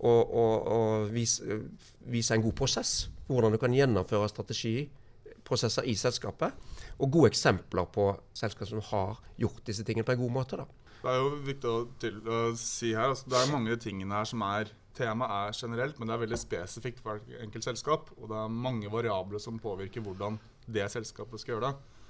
å, 0.00 0.12
og, 0.12 0.68
og 0.74 1.12
vise, 1.14 1.60
vise 2.08 2.36
en 2.36 2.44
god 2.44 2.56
prosess 2.56 2.94
hvordan 3.30 3.54
du 3.54 3.60
kan 3.62 3.74
gjennomføre 3.74 4.28
strategiprosesser 4.32 5.86
i 5.86 5.94
selskapet. 5.98 6.56
Og 6.98 7.12
gode 7.14 7.30
eksempler 7.30 7.86
på 7.94 8.10
selskap 8.36 8.68
som 8.68 8.82
har 8.90 9.20
gjort 9.40 9.62
disse 9.68 9.84
tingene 9.86 10.06
på 10.08 10.16
en 10.16 10.22
god 10.24 10.34
måte. 10.40 10.58
Da. 10.60 10.66
Det 11.00 11.12
er 11.12 11.20
jo 11.20 11.30
viktig 11.46 11.70
å, 11.70 11.76
til, 12.02 12.18
å 12.26 12.40
si 12.58 12.92
her, 12.92 13.12
altså, 13.12 13.30
det 13.30 13.38
er 13.38 13.52
mange 13.54 13.78
tingene 13.80 14.18
her 14.18 14.28
som 14.28 14.42
er 14.44 14.72
temaet 14.96 15.54
er 15.54 15.56
generelt, 15.56 15.98
men 15.98 16.10
det 16.10 16.16
er 16.16 16.24
veldig 16.24 16.40
spesifikt 16.40 17.00
for 17.00 17.20
hvert 17.20 17.44
enkelt 17.44 17.66
selskap. 17.68 18.10
Og 18.18 18.28
det 18.32 18.40
er 18.40 18.58
mange 18.66 18.90
variabler 18.92 19.42
som 19.42 19.60
påvirker 19.62 20.04
hvordan 20.04 20.40
det 20.70 20.90
selskapet 20.92 21.42
skal 21.42 21.56
gjøre 21.56 21.70
det. 21.70 22.00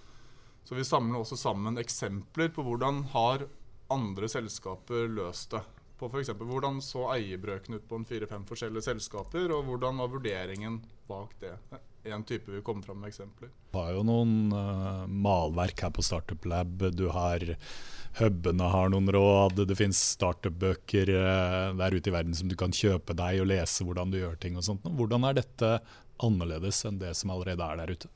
Så 0.67 0.77
vi 0.77 0.85
samler 0.85 1.21
også 1.21 1.39
sammen 1.41 1.81
eksempler 1.81 2.51
på 2.55 2.65
hvordan 2.67 3.05
har 3.15 3.47
andre 3.91 4.29
selskaper 4.31 5.09
løst 5.11 5.55
det. 5.55 5.63
På 6.01 6.09
f.eks. 6.09 6.33
hvordan 6.33 6.79
så 6.81 7.11
eierbrøken 7.13 7.77
ut 7.77 7.87
på 7.89 7.99
en 8.01 8.07
fire-fem 8.09 8.47
forskjellige 8.49 8.87
selskaper, 8.87 9.53
og 9.53 9.67
hvordan 9.69 10.01
var 10.01 10.13
vurderingen 10.15 10.79
bak 11.11 11.35
det. 11.43 11.53
En 12.09 12.25
type 12.25 12.49
vi 12.49 12.63
kommer 12.65 12.87
fram 12.87 13.03
med 13.03 13.11
eksempler. 13.11 13.51
Du 13.75 13.77
har 13.77 13.93
jo 13.93 14.05
noen 14.09 14.55
uh, 14.55 15.05
malverk 15.05 15.85
her 15.85 15.93
på 15.93 16.05
Startup 16.07 16.49
Lab. 16.49 16.87
Du 16.97 17.11
har 17.13 17.45
Hubene 18.19 18.67
har 18.73 18.89
noen 18.91 19.07
råd, 19.13 19.61
det 19.69 19.77
finnes 19.79 20.01
startup-bøker 20.17 21.13
uh, 21.13 21.77
der 21.79 21.95
ute 21.95 22.11
i 22.11 22.15
verden 22.17 22.35
som 22.35 22.49
du 22.49 22.57
kan 22.59 22.73
kjøpe 22.75 23.15
deg 23.15 23.45
og 23.45 23.51
lese 23.53 23.85
hvordan 23.87 24.11
du 24.11 24.19
gjør 24.23 24.41
ting 24.41 24.57
og 24.57 24.67
sånt. 24.67 24.89
Hvordan 24.89 25.29
er 25.29 25.37
dette 25.43 25.77
annerledes 26.25 26.81
enn 26.89 26.99
det 26.99 27.13
som 27.21 27.37
allerede 27.37 27.69
er 27.69 27.85
der 27.85 27.93
ute? 27.93 28.11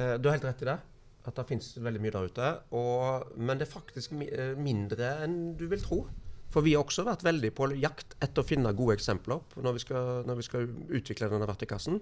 Uh, 0.00 0.16
du 0.16 0.30
har 0.30 0.40
helt 0.40 0.48
rett 0.48 0.64
i 0.64 0.70
det 0.72 0.80
at 1.26 1.34
det 1.34 1.46
finnes 1.48 1.72
veldig 1.82 2.00
mye 2.02 2.14
der 2.14 2.28
ute. 2.30 2.50
Og, 2.78 3.32
men 3.36 3.58
det 3.58 3.66
er 3.66 3.72
faktisk 3.72 4.14
mindre 4.14 5.16
enn 5.24 5.56
du 5.58 5.66
vil 5.70 5.82
tro. 5.82 6.04
For 6.52 6.64
vi 6.64 6.76
har 6.76 6.84
også 6.86 7.04
vært 7.06 7.24
veldig 7.26 7.50
på 7.56 7.68
jakt 7.80 8.16
etter 8.22 8.42
å 8.42 8.46
finne 8.46 8.74
gode 8.76 8.96
eksempler 8.96 9.42
når 9.62 9.76
vi 9.76 9.82
skal, 9.82 10.22
når 10.28 10.40
vi 10.40 10.46
skal 10.46 10.68
utvikle 11.00 11.30
denne 11.32 11.48
verktøykassen. 11.48 12.00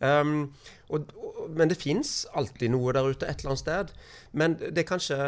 Um, 0.00 0.46
og, 0.88 1.10
og, 1.20 1.42
men 1.58 1.68
det 1.68 1.76
fins 1.80 2.22
alltid 2.32 2.72
noe 2.72 2.94
der 2.96 3.10
ute 3.12 3.28
et 3.28 3.42
eller 3.42 3.52
annet 3.52 3.62
sted. 3.62 3.92
Men 4.32 4.56
det 4.60 4.82
er 4.82 4.88
kanskje 4.88 5.18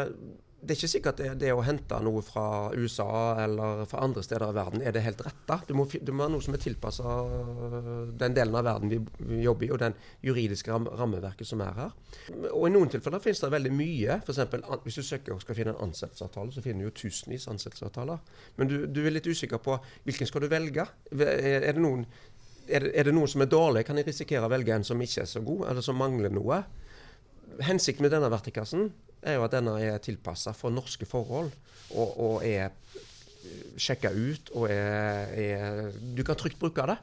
det 0.63 0.71
er 0.71 0.79
ikke 0.79 0.91
sikkert 0.93 1.17
det, 1.19 1.29
det 1.41 1.49
å 1.51 1.63
hente 1.65 1.97
noe 2.03 2.21
fra 2.23 2.45
USA 2.71 3.35
eller 3.43 3.83
fra 3.89 4.03
andre 4.05 4.21
steder 4.23 4.53
i 4.53 4.55
verden 4.55 4.83
er 4.85 4.95
det 4.95 5.01
helt 5.03 5.19
rette. 5.25 5.57
Du 5.67 5.73
må, 5.75 5.85
du 5.91 6.11
må 6.15 6.23
ha 6.23 6.31
noe 6.31 6.43
som 6.45 6.55
er 6.55 6.61
tilpassa 6.63 7.15
den 8.21 8.37
delen 8.37 8.55
av 8.55 8.63
verden 8.67 8.93
vi, 8.93 8.99
jobber 9.43 9.67
i, 9.67 9.71
og 9.75 9.81
den 9.81 9.97
juridiske 10.23 10.71
ram, 10.71 10.87
rammeverket 10.87 11.49
som 11.49 11.63
er 11.65 11.75
her. 11.81 11.93
Og 12.53 12.69
I 12.69 12.73
noen 12.73 12.93
tilfeller 12.93 13.23
finnes 13.23 13.43
det 13.43 13.51
veldig 13.51 13.73
mye. 13.75 14.19
For 14.23 14.31
eksempel, 14.35 14.63
hvis 14.85 15.01
du 15.01 15.03
søker 15.09 15.35
og 15.35 15.43
skal 15.43 15.59
finne 15.59 15.75
en 15.75 15.83
ansettelsesavtale, 15.89 16.55
så 16.55 16.63
finner 16.63 16.85
du 16.85 16.89
jo 16.91 16.97
tusenvis 17.03 17.49
av 17.49 17.57
ansettelsesavtaler. 17.57 18.23
Men 18.61 18.71
du, 18.71 18.77
du, 18.87 19.03
er 19.03 19.17
litt 19.17 19.27
usikker 19.27 19.59
på 19.63 19.75
hvilken 20.07 20.31
skal 20.31 20.45
du 20.45 20.51
velge. 20.53 20.87
Er 21.11 21.73
det 21.73 21.81
noen 21.83 22.07
er 22.63 22.85
det, 22.85 22.93
er 22.95 23.09
det 23.09 23.11
noen 23.11 23.27
som 23.27 23.43
er 23.43 23.51
dårlig, 23.51 23.81
kan 23.83 23.97
jeg 23.99 24.07
risikere 24.07 24.47
å 24.47 24.51
velge 24.53 24.71
en 24.71 24.85
som 24.87 25.01
ikke 25.03 25.25
er 25.25 25.27
så 25.27 25.41
god, 25.43 25.65
eller 25.67 25.83
som 25.83 25.97
mangler 25.99 26.31
noe. 26.31 26.61
Hensikten 27.67 28.05
med 28.05 28.13
denne 28.15 28.31
verktøykassen 28.31 28.93
er 29.23 29.37
jo 29.37 29.45
at 29.45 29.55
denne 29.55 29.77
er 29.81 30.01
tilpassa 30.03 30.53
for 30.57 30.73
norske 30.73 31.07
forhold, 31.09 31.51
og, 31.93 32.19
og 32.19 32.45
er 32.47 32.73
sjekka 33.79 34.11
ut 34.13 34.53
og 34.55 34.69
er, 34.71 35.33
er, 35.35 35.89
Du 36.15 36.23
kan 36.23 36.37
trygt 36.39 36.59
bruke 36.59 36.85
det. 36.87 36.97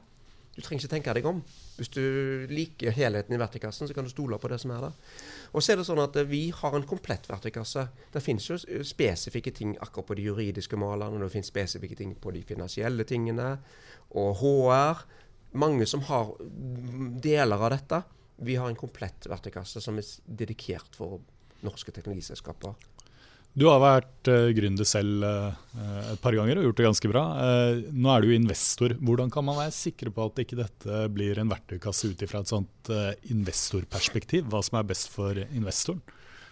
Du 0.57 0.63
trenger 0.65 0.83
ikke 0.83 0.93
tenke 0.95 1.15
deg 1.17 1.27
om. 1.29 1.43
Hvis 1.79 1.93
du 1.95 2.03
liker 2.51 2.93
helheten 2.93 3.33
i 3.33 3.39
verktøykassen, 3.41 3.89
så 3.89 3.97
kan 3.97 4.05
du 4.05 4.13
stole 4.13 4.37
på 4.41 4.51
det 4.53 4.59
som 4.61 4.73
er 4.75 4.83
der. 4.89 4.97
Og 5.55 5.63
så 5.63 5.73
er 5.73 5.81
det 5.81 5.87
sånn 5.89 6.03
at 6.03 6.17
Vi 6.29 6.43
har 6.57 6.77
en 6.77 6.87
komplett 6.89 7.29
verktøykasse. 7.31 7.87
Det 8.13 8.23
finnes 8.25 8.49
jo 8.51 8.59
spesifikke 8.85 9.55
ting 9.57 9.77
akkurat 9.81 10.11
på 10.11 10.19
de 10.19 10.27
juridiske 10.29 10.77
målene, 10.81 11.23
det 11.23 11.33
finnes 11.33 11.53
spesifikke 11.53 11.97
ting 11.97 12.17
på 12.19 12.35
de 12.35 12.43
finansielle 12.45 13.07
tingene, 13.09 13.55
og 14.11 14.43
HR 14.43 15.05
mange 15.61 15.87
som 15.89 16.03
har 16.07 16.35
deler 17.23 17.59
av 17.59 17.73
dette. 17.75 18.03
Vi 18.41 18.57
har 18.57 18.71
en 18.71 18.79
komplett 18.79 19.27
verktøykasse 19.29 19.83
som 19.83 19.99
er 20.01 20.07
dedikert 20.25 20.97
for 20.97 21.21
norske 21.67 21.93
teknologiselskaper. 21.95 22.75
Du 23.51 23.67
har 23.67 23.81
vært 23.83 24.29
uh, 24.31 24.53
gründer 24.55 24.87
selv 24.87 25.25
uh, 25.27 25.51
et 26.13 26.21
par 26.23 26.37
ganger 26.39 26.61
og 26.61 26.69
gjort 26.69 26.79
det 26.79 26.87
ganske 26.87 27.11
bra. 27.11 27.25
Uh, 27.35 27.81
nå 27.91 28.13
er 28.13 28.23
du 28.23 28.35
investor. 28.37 28.95
Hvordan 29.03 29.33
kan 29.35 29.47
man 29.49 29.59
være 29.59 29.75
sikre 29.75 30.13
på 30.15 30.29
at 30.31 30.39
ikke 30.45 30.61
dette 30.61 31.03
blir 31.11 31.41
en 31.43 31.51
verktøykasse 31.51 32.13
ut 32.13 32.23
ifra 32.23 32.45
et 32.45 32.53
sånt 32.53 32.93
investorperspektiv? 33.35 34.47
Hva 34.53 34.63
som 34.63 34.79
er 34.79 34.87
best 34.93 35.11
for 35.11 35.39
investoren? 35.51 36.03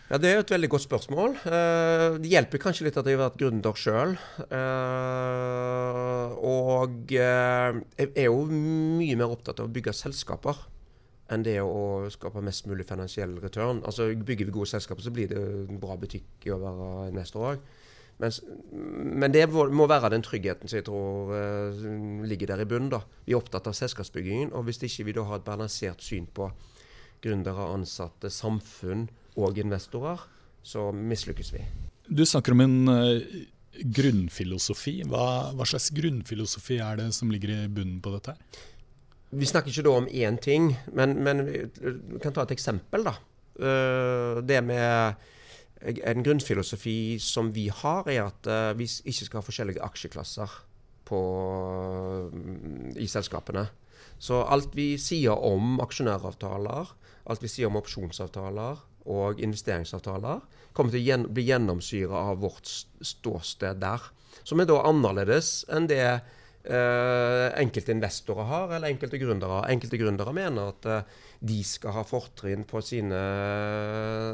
Ja, 0.08 0.16
Det 0.16 0.28
er 0.30 0.38
et 0.40 0.50
veldig 0.50 0.70
godt 0.72 0.86
spørsmål. 0.86 1.34
Uh, 1.44 2.16
det 2.16 2.32
hjelper 2.32 2.62
kanskje 2.62 2.86
litt 2.86 2.96
at 2.96 3.06
jeg 3.06 3.18
har 3.18 3.26
vært 3.26 3.38
gründer 3.42 3.76
sjøl. 3.76 4.14
Uh, 4.48 6.32
og 6.40 7.12
uh, 7.12 7.76
jeg 8.00 8.08
er 8.14 8.30
jo 8.30 8.46
mye 8.48 9.18
mer 9.20 9.34
opptatt 9.34 9.60
av 9.60 9.68
å 9.68 9.74
bygge 9.74 9.92
selskaper 9.92 10.64
enn 11.28 11.44
det 11.44 11.58
å 11.61 12.08
skape 12.12 12.40
mest 12.44 12.68
mulig 12.68 12.87
finansiell 12.88 13.37
return. 13.42 13.82
Altså, 13.87 14.08
Bygger 14.16 14.49
vi 14.49 14.54
gode 14.54 14.70
selskaper, 14.70 15.04
så 15.04 15.12
blir 15.12 15.28
det 15.32 15.40
en 15.40 15.80
bra 15.80 15.97
butikk 16.00 16.47
i 16.47 16.54
å 16.54 16.61
være 16.62 17.11
investor 17.11 17.50
òg. 17.50 17.68
Men 18.18 19.30
det 19.30 19.44
må 19.52 19.87
være 19.87 20.11
den 20.11 20.25
tryggheten 20.26 20.70
som 20.70 20.80
jeg 20.80 20.87
tror 20.88 21.30
ligger 22.26 22.50
der 22.50 22.64
i 22.64 22.66
bunnen. 22.66 22.90
da. 22.90 23.02
Vi 23.26 23.35
er 23.35 23.38
opptatt 23.38 23.68
av 23.70 23.76
selskapsbyggingen. 23.78 24.50
og 24.52 24.64
Hvis 24.66 24.82
ikke 24.82 25.06
vi 25.06 25.14
da 25.14 25.26
har 25.28 25.38
et 25.38 25.47
balansert 25.47 26.02
syn 26.02 26.26
på 26.26 26.49
gründere, 27.23 27.68
ansatte, 27.75 28.30
samfunn 28.30 29.06
og 29.37 29.58
investorer, 29.58 30.25
så 30.62 30.90
mislykkes 30.92 31.52
vi. 31.54 31.62
Du 32.08 32.25
snakker 32.26 32.56
om 32.56 32.64
en 32.64 32.90
uh, 32.90 33.23
grunnfilosofi. 33.78 35.02
Hva, 35.06 35.52
hva, 35.54 35.68
slags 35.68 35.90
grunnfilosofi 35.94 36.80
er 36.82 36.99
det 37.02 37.12
som 37.14 37.30
ligger 37.30 37.54
i 37.54 37.70
bunnen 37.70 38.02
på 38.02 38.14
dette? 38.16 38.35
her? 38.35 38.66
Vi 39.30 39.49
snakker 39.49 39.73
ikke 39.73 39.85
da 39.85 39.97
om 39.99 40.06
én 40.08 40.38
ting, 40.40 40.70
men, 40.97 41.18
men 41.25 41.44
vi 41.47 41.64
kan 42.23 42.32
ta 42.32 42.47
et 42.47 42.54
eksempel. 42.56 43.04
da. 43.04 43.16
Uh, 43.58 44.38
det 44.47 44.62
med 44.64 45.18
en 45.78 46.25
grunnfilosofi 46.25 47.18
som 47.23 47.52
vi 47.54 47.68
har, 47.68 48.08
er 48.08 48.28
at 48.28 48.49
uh, 48.49 48.78
vi 48.78 48.87
ikke 48.87 49.26
skal 49.26 49.40
ha 49.40 49.47
forskjellige 49.47 49.85
aksjeklasser 49.85 50.54
på, 51.08 51.20
i 52.97 53.08
selskapene. 53.08 53.66
Så 54.18 54.42
alt 54.42 54.75
vi 54.75 54.97
sier 55.00 55.37
om 55.37 55.78
aksjonæravtaler, 55.82 56.94
alt 57.28 57.44
vi 57.44 57.50
sier 57.50 57.70
om 57.70 57.78
opsjonsavtaler, 57.78 58.80
og 59.08 59.40
investeringsavtaler 59.40 60.42
kommer 60.76 60.92
til 60.92 61.14
å 61.14 61.30
bli 61.32 61.47
gjennomsyra 61.49 62.25
av 62.32 62.42
vårt 62.42 62.68
ståsted 62.68 63.80
der. 63.80 64.02
Som 64.44 64.61
er 64.61 64.68
da 64.68 64.82
annerledes 64.88 65.62
enn 65.73 65.88
det 65.90 66.02
eh, 66.04 67.47
enkelte 67.60 67.94
investorer 67.94 68.46
har, 68.48 68.74
eller 68.76 68.92
enkelte 68.92 69.20
gründere. 69.20 69.62
Enkelte 69.72 69.98
gründere 70.00 70.34
mener 70.36 70.72
at 70.72 70.88
eh, 70.88 71.16
de 71.50 71.58
skal 71.66 71.96
ha 71.96 72.04
fortrinn 72.06 72.64
på 72.68 72.82
sine 72.84 73.18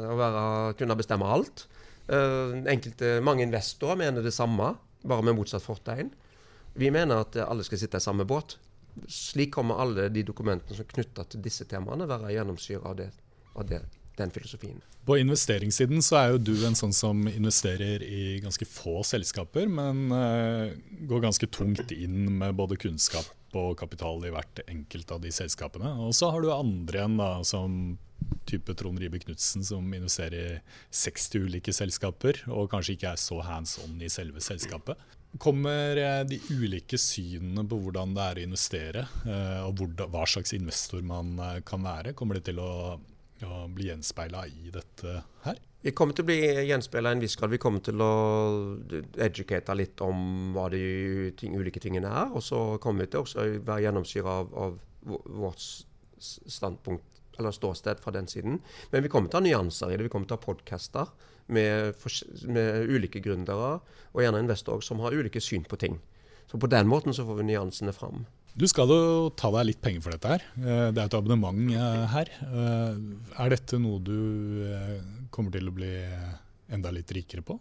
Å 0.09 0.17
være, 0.19 0.45
kunne 0.79 0.97
bestemme 0.99 1.29
alt. 1.29 1.65
Eh, 2.07 2.61
enkelte, 2.71 3.17
mange 3.25 3.45
investorer 3.47 3.99
mener 4.05 4.25
det 4.25 4.35
samme, 4.35 4.73
bare 5.05 5.25
med 5.25 5.37
motsatt 5.37 5.65
fortegn. 5.65 6.13
Vi 6.75 6.91
mener 6.91 7.23
at 7.23 7.37
alle 7.45 7.65
skal 7.65 7.81
sitte 7.81 8.01
i 8.01 8.03
samme 8.03 8.27
båt. 8.27 8.57
Slik 9.11 9.53
kommer 9.55 9.81
alle 9.83 10.09
de 10.13 10.23
dokumentene 10.27 10.75
som 10.75 10.85
er 10.85 10.93
knytta 10.93 11.27
til 11.29 11.43
disse 11.43 11.67
temaene, 11.69 12.07
være 12.09 12.33
gjennomsyra 12.35 12.93
av, 12.93 13.05
av 13.55 13.69
det 13.69 13.83
den 14.17 14.31
filosofien. 14.31 14.81
På 15.05 15.17
investeringssiden 15.21 16.01
så 16.01 16.17
er 16.19 16.33
jo 16.33 16.41
du 16.41 16.53
en 16.65 16.77
sånn 16.77 16.93
som 16.95 17.27
investerer 17.29 18.03
i 18.03 18.39
ganske 18.43 18.65
få 18.65 19.03
selskaper, 19.05 19.67
men 19.69 20.07
uh, 20.09 20.71
går 21.09 21.27
ganske 21.27 21.49
tungt 21.53 21.93
inn 21.93 22.39
med 22.39 22.55
både 22.57 22.79
kunnskap 22.81 23.29
og 23.55 23.77
kapital 23.79 24.23
i 24.27 24.33
hvert 24.33 24.63
enkelt 24.67 25.13
av 25.15 25.21
de 25.23 25.31
selskapene. 25.31 25.93
Og 26.03 26.15
så 26.17 26.31
har 26.33 26.43
du 26.43 26.51
andre 26.51 27.03
igjen, 27.03 27.19
da, 27.21 27.29
som 27.47 27.95
type 28.49 28.73
Trond 28.77 28.99
Ribe 28.99 29.21
Knutsen, 29.21 29.63
som 29.63 29.93
investerer 29.93 30.57
i 30.57 30.59
60 30.89 31.45
ulike 31.45 31.73
selskaper, 31.75 32.41
og 32.51 32.71
kanskje 32.73 32.97
ikke 32.97 33.13
er 33.13 33.21
så 33.21 33.39
hands 33.45 33.77
on 33.85 34.01
i 34.01 34.11
selve 34.11 34.43
selskapet. 34.43 34.99
Kommer 35.41 35.99
eh, 35.99 36.21
de 36.27 36.39
ulike 36.55 36.97
synene 37.01 37.65
på 37.67 37.77
hvordan 37.83 38.13
det 38.15 38.25
er 38.25 38.39
å 38.39 38.45
investere, 38.49 39.07
eh, 39.27 39.61
og 39.67 39.83
hva 40.01 40.23
slags 40.29 40.55
investor 40.55 41.03
man 41.05 41.35
kan 41.67 41.83
være, 41.85 42.15
kommer 42.17 42.39
det 42.39 42.47
til 42.49 42.61
å 42.63 42.71
å 43.43 43.65
bli 43.67 43.89
gjenspeila 43.89 44.45
i 44.47 44.71
dette 44.71 45.17
her? 45.43 45.59
Vi 45.85 45.91
kommer 45.93 46.15
til 46.17 46.25
å 46.25 46.29
bli 46.29 46.37
gjenspeila 46.65 47.11
i 47.11 47.17
en 47.17 47.21
viss 47.21 47.35
grad. 47.37 47.51
Vi 47.53 47.59
kommer 47.61 47.83
til 47.85 48.01
å 48.01 48.13
educate 49.21 49.75
litt 49.77 50.01
om 50.01 50.53
hva 50.55 50.69
de 50.73 51.33
ting, 51.37 51.57
ulike 51.59 51.83
tingene 51.83 52.09
er. 52.09 52.31
Og 52.33 52.41
så 52.41 52.61
kommer 52.81 53.05
vi 53.05 53.11
til 53.13 53.21
å 53.21 53.45
være 53.67 53.83
gjennomsyra 53.83 54.39
av, 54.41 54.55
av, 54.63 54.79
vårt 55.05 55.61
standpunkt 56.17 57.21
eller 57.37 57.53
ståsted 57.53 58.01
fra 58.01 58.15
den 58.15 58.25
siden. 58.31 58.57
Men 58.89 59.05
vi 59.05 59.11
kommer 59.11 59.29
til 59.29 59.37
å 59.37 59.43
ha 59.43 59.45
nyanser 59.45 59.91
i 59.91 59.99
det. 59.99 60.07
Vi 60.07 60.13
kommer 60.13 60.29
til 60.29 60.37
å 60.37 60.39
ha 60.39 60.45
podcaster 60.47 61.11
med, 61.53 62.01
med, 62.49 62.89
ulike 62.89 63.21
gründere, 63.21 63.75
og 64.13 64.23
gjerne 64.23 64.41
investorer 64.41 64.85
som 64.85 65.03
har 65.03 65.13
ulike 65.13 65.43
syn 65.43 65.67
på 65.69 65.77
ting. 65.77 65.99
Så 66.49 66.57
på 66.61 66.69
den 66.71 66.89
måten 66.89 67.13
så 67.13 67.25
får 67.27 67.41
vi 67.41 67.49
nyansene 67.51 67.93
fram. 67.93 68.25
Du 68.55 68.63
skal 68.71 68.87
jo 68.87 69.29
ta 69.35 69.49
deg 69.51 69.67
litt 69.67 69.81
penger 69.83 70.03
for 70.05 70.15
dette 70.15 70.31
her. 70.31 70.43
Eh, 70.55 70.89
det 70.95 71.01
er 71.01 71.09
et 71.09 71.15
abonnement 71.17 71.71
eh, 71.75 72.03
her. 72.13 72.29
Eh, 72.47 72.99
er 73.43 73.51
dette 73.51 73.79
noe 73.83 73.99
du 73.99 74.15
kommer 75.35 75.51
til 75.51 75.67
å 75.67 75.73
bli 75.75 75.91
enda 76.71 76.93
litt 76.95 77.11
rikere 77.11 77.43
på? 77.43 77.57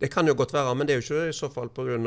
Det 0.00 0.08
kan 0.10 0.26
jo 0.26 0.34
godt 0.34 0.54
være, 0.56 0.72
men 0.74 0.88
det 0.88 0.94
er 0.94 1.02
jo 1.02 1.04
ikke 1.04 1.26
i 1.28 1.36
så 1.36 1.50
fall 1.52 1.68
pga. 1.70 1.98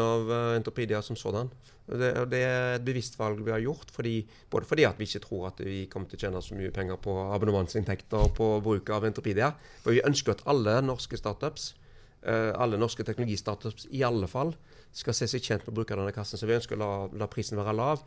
Entropedia 0.58 1.04
som 1.06 1.16
sådan. 1.16 1.52
Det, 1.86 2.10
det, 2.32 2.42
er 2.42 2.76
et 2.80 2.86
bevisst 2.86 3.18
valg 3.20 3.44
vi 3.46 3.54
har 3.54 3.62
gjort, 3.62 3.94
fordi, 3.94 4.16
både 4.52 4.68
fordi 4.68 4.88
at 4.90 4.98
vi 4.98 5.06
ikke 5.06 5.22
tror 5.24 5.48
at 5.52 5.62
vi 5.62 5.86
kommer 5.92 6.10
til 6.10 6.18
å 6.18 6.24
tjene 6.26 6.42
så 6.44 6.58
mye 6.58 6.74
penger 6.74 6.98
på 7.04 7.14
abonnementsinntekter 7.36 8.26
og 8.26 8.34
på 8.38 8.50
bruk 8.66 8.90
av 8.96 9.06
Entropedia. 9.06 9.52
For 9.86 9.94
vi 9.94 10.04
ønsker 10.08 10.34
at 10.34 10.44
alle 10.50 10.80
norske 10.88 11.20
startups 11.20 11.76
alle 12.22 12.78
norske 12.78 13.02
teknologistartups 13.02 13.88
i 13.98 14.04
alle 14.06 14.28
fall 14.30 14.52
skal 14.94 15.16
se 15.16 15.28
seg 15.32 15.44
tjent 15.44 15.64
med 15.66 15.72
å 15.72 15.76
bruke 15.80 15.96
denne 15.96 16.14
kassen. 16.14 16.40
Så 16.40 16.48
vi 16.50 16.56
ønsker 16.58 16.76
å 16.78 16.82
la, 16.82 16.90
la 17.24 17.28
prisen 17.32 17.60
være 17.60 17.74
lav. 17.76 18.04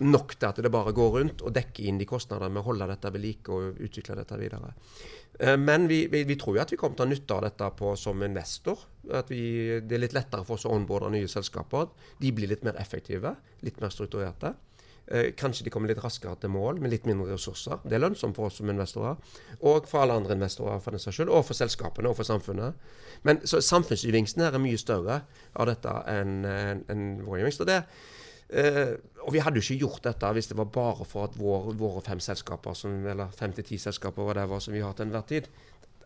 Nok 0.00 0.36
til 0.36 0.48
at 0.48 0.60
det 0.62 0.72
bare 0.72 0.94
går 0.96 1.14
rundt 1.18 1.42
og 1.42 1.54
dekker 1.56 1.88
inn 1.90 1.98
de 2.00 2.06
kostnadene 2.08 2.54
med 2.54 2.62
å 2.62 2.68
holde 2.70 2.88
dette 2.90 3.12
ved 3.14 3.24
like 3.24 3.54
og 3.54 3.80
utvikle 3.84 4.16
dette 4.20 4.38
videre. 4.40 4.72
Eh, 5.38 5.58
men 5.58 5.88
vi, 5.90 6.04
vi, 6.12 6.22
vi, 6.28 6.38
tror 6.38 6.56
jo 6.56 6.62
at 6.62 6.72
vi 6.72 6.78
kommer 6.80 6.98
til 6.98 7.06
å 7.06 7.08
ha 7.08 7.14
nytte 7.14 7.36
av 7.36 7.44
dette 7.48 7.70
på, 7.80 7.92
som 7.98 8.22
investor. 8.26 8.86
At 9.18 9.32
vi, 9.32 9.42
det 9.82 9.98
er 9.98 10.04
litt 10.06 10.16
lettere 10.16 10.46
for 10.46 10.58
oss 10.58 10.68
å 10.68 10.72
onboarde 10.74 11.12
nye 11.14 11.30
selskaper. 11.30 11.90
De 12.22 12.32
blir 12.34 12.50
litt 12.50 12.64
mer 12.66 12.78
effektive, 12.80 13.34
litt 13.66 13.82
mer 13.82 13.94
strukturerte. 13.94 14.54
Eh, 15.10 15.30
kanskje 15.32 15.64
de 15.64 15.70
kommer 15.72 15.88
litt 15.88 16.02
raskere 16.04 16.36
til 16.36 16.50
mål 16.52 16.82
med 16.84 16.92
litt 16.92 17.06
mindre 17.08 17.32
ressurser. 17.32 17.80
Det 17.80 17.96
er 17.96 18.02
lønnsomt 18.02 18.36
for 18.36 18.50
oss 18.50 18.58
som 18.60 18.68
investorer, 18.68 19.16
og 19.64 19.86
for 19.88 20.02
alle 20.02 20.18
andre 20.20 20.36
investorer 20.36 20.82
for 20.84 20.92
den 20.92 21.00
saks 21.00 21.16
skyld, 21.16 21.30
og 21.32 21.46
for 21.48 21.56
selskapene 21.56 22.10
og 22.10 22.18
for 22.18 22.28
samfunnet. 22.28 22.76
Men 23.24 23.40
så 23.48 23.62
samfunnsgevinsten 23.64 24.44
her 24.44 24.58
er 24.58 24.60
mye 24.60 24.80
større 24.80 25.22
av 25.56 25.70
dette 25.70 25.94
enn 26.12 26.42
en, 26.44 26.84
en 26.92 27.06
vår 27.24 27.40
gevinst. 27.40 27.64
Og, 27.64 27.70
det, 27.70 27.78
eh, 28.52 28.98
og 29.24 29.32
vi 29.32 29.40
hadde 29.46 29.62
jo 29.62 29.64
ikke 29.64 29.86
gjort 29.86 30.10
dette 30.10 30.34
hvis 30.36 30.52
det 30.52 30.60
var 30.60 30.68
bare 30.76 31.08
for 31.08 31.30
at 31.30 31.40
vår, 31.40 31.72
våre 31.80 32.04
fem 32.04 32.20
selskaper, 32.20 32.76
som, 32.76 33.00
eller 33.08 33.32
fem 33.38 33.56
til 33.56 33.64
ti 33.64 33.80
selskaper 33.80 34.28
whatever, 34.28 34.60
som 34.60 34.76
vi 34.76 34.84
har 34.84 34.92
til 34.92 35.08
enhver 35.08 35.24
tid, 35.30 35.48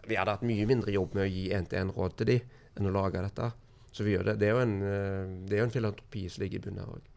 vi 0.06 0.18
hadde 0.18 0.36
hatt 0.36 0.46
mye 0.46 0.68
mindre 0.70 0.94
jobb 0.94 1.18
med 1.18 1.26
å 1.26 1.32
gi 1.32 1.48
én-til-én-råd 1.58 2.20
til 2.20 2.36
de 2.36 2.42
enn 2.78 2.86
å 2.86 2.94
lage 2.94 3.26
dette. 3.26 3.50
Så 3.92 4.06
vi 4.06 4.14
gjør 4.14 4.30
det. 4.30 4.38
Det 4.40 4.46
er 4.46 4.54
jo 4.54 4.62
en, 4.62 4.76
eh, 4.86 5.40
det 5.48 5.58
er 5.58 5.64
jo 5.64 5.72
en 5.72 5.74
filantropi 5.74 6.28
som 6.30 6.46
ligger 6.46 6.62
i 6.62 6.68
bunnen 6.68 6.86
her 6.86 6.94
òg. 7.00 7.11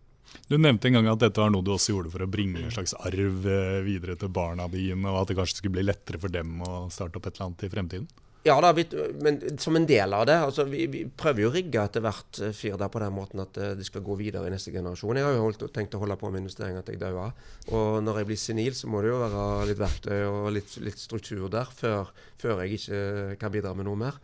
Du 0.47 0.57
nevnte 0.57 0.89
en 0.89 0.99
gang 0.99 1.07
at 1.09 1.23
dette 1.23 1.41
var 1.41 1.49
noe 1.53 1.65
du 1.65 1.71
også 1.73 1.95
gjorde 1.95 2.11
for 2.13 2.25
å 2.25 2.29
bringe 2.29 2.61
en 2.61 2.73
slags 2.73 2.93
arv 2.99 3.47
eh, 3.49 3.79
videre 3.85 4.17
til 4.19 4.29
barna 4.33 4.67
dine, 4.69 5.07
og 5.09 5.23
at 5.23 5.31
det 5.31 5.39
kanskje 5.39 5.61
skulle 5.61 5.79
bli 5.79 5.87
lettere 5.87 6.21
for 6.21 6.33
dem 6.33 6.59
å 6.65 6.85
starte 6.93 7.17
opp 7.17 7.29
et 7.29 7.37
eller 7.37 7.49
annet 7.49 7.65
i 7.65 7.71
fremtiden? 7.73 8.13
Ja 8.45 8.59
da, 8.61 8.69
vi, 8.77 8.83
men 9.25 9.39
som 9.57 9.73
en 9.73 9.87
del 9.89 10.13
av 10.13 10.27
det. 10.29 10.35
altså 10.37 10.67
Vi, 10.69 10.83
vi 10.93 10.99
prøver 11.09 11.41
jo 11.41 11.47
å 11.49 11.53
rigge 11.55 11.81
etter 11.81 12.03
hvert 12.05 12.41
fyr 12.53 12.75
der 12.77 12.91
på 12.93 13.01
den 13.01 13.15
måten 13.15 13.41
at 13.41 13.57
eh, 13.57 13.71
det 13.79 13.87
skal 13.87 14.03
gå 14.05 14.19
videre 14.19 14.45
i 14.45 14.53
neste 14.53 14.69
generasjon. 14.75 15.17
Jeg 15.17 15.25
har 15.25 15.33
jo 15.33 15.47
holdt, 15.47 15.65
tenkt 15.73 15.97
å 15.97 16.03
holde 16.03 16.19
på 16.21 16.29
med 16.29 16.43
investeringer 16.43 16.85
til 16.85 16.99
jeg 16.99 17.01
dauer. 17.01 17.33
Og 17.73 18.05
når 18.05 18.21
jeg 18.21 18.29
blir 18.29 18.41
senil, 18.43 18.77
så 18.77 18.91
må 18.91 19.01
det 19.01 19.09
jo 19.09 19.17
være 19.23 19.47
litt 19.71 19.81
verktøy 19.81 20.19
og 20.27 20.51
litt, 20.59 20.77
litt 20.85 21.01
struktur 21.01 21.49
der 21.57 21.73
før, 21.73 22.13
før, 22.37 22.61
jeg 22.61 22.77
ikke 22.77 23.01
kan 23.41 23.55
bidra 23.55 23.73
med 23.73 23.89
noe 23.89 23.97
mer. 24.03 24.21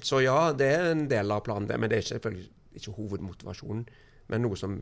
Så 0.00 0.24
ja, 0.24 0.38
det 0.56 0.72
er 0.72 0.88
en 0.94 1.04
del 1.10 1.36
av 1.36 1.44
planen, 1.44 1.68
men 1.68 1.92
det 1.92 2.00
er 2.00 2.10
selvfølgelig 2.14 2.48
ikke 2.80 2.96
hovedmotivasjonen 2.96 3.84
men 4.26 4.44
noe 4.44 4.58
som 4.58 4.74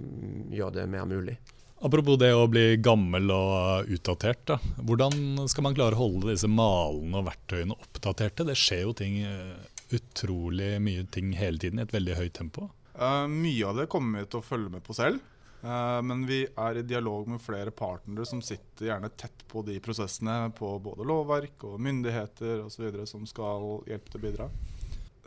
gjør 0.52 0.74
det 0.78 0.88
mer 0.90 1.06
mulig. 1.08 1.36
Apropos 1.84 2.16
det 2.16 2.30
å 2.32 2.46
bli 2.48 2.78
gammel 2.80 3.28
og 3.34 3.90
utdatert. 3.92 4.44
Da. 4.48 4.56
Hvordan 4.88 5.44
skal 5.52 5.66
man 5.66 5.74
klare 5.76 5.98
å 5.98 6.04
holde 6.06 6.30
disse 6.30 6.48
malene 6.48 7.18
og 7.20 7.26
verktøyene 7.26 7.76
oppdaterte? 7.76 8.46
Det 8.48 8.56
skjer 8.56 8.86
jo 8.86 8.94
ting, 8.96 9.18
eh, 9.26 9.58
utrolig 9.92 10.78
mye 10.80 11.04
ting 11.12 11.34
hele 11.36 11.60
tiden 11.60 11.78
i 11.78 11.84
et 11.84 11.92
veldig 11.92 12.16
høyt 12.16 12.34
tempo. 12.38 12.70
Uh, 12.94 13.26
mye 13.28 13.66
av 13.66 13.76
det 13.76 13.88
kommer 13.90 14.22
vi 14.22 14.30
til 14.30 14.40
å 14.40 14.46
følge 14.46 14.72
med 14.72 14.84
på 14.86 14.96
selv. 14.96 15.20
Uh, 15.64 16.00
men 16.04 16.24
vi 16.28 16.44
er 16.46 16.78
i 16.78 16.86
dialog 16.88 17.28
med 17.28 17.42
flere 17.42 17.72
partnere 17.74 18.24
som 18.28 18.40
sitter 18.44 18.88
gjerne 18.88 19.12
tett 19.12 19.44
på 19.50 19.60
de 19.66 19.76
prosessene 19.84 20.52
på 20.56 20.76
både 20.84 21.04
lovverk 21.08 21.66
og 21.68 21.80
myndigheter 21.84 22.64
osv. 22.64 23.02
som 23.10 23.26
skal 23.28 23.82
hjelpe 23.90 24.12
til 24.12 24.22
å 24.22 24.24
bidra. 24.24 24.48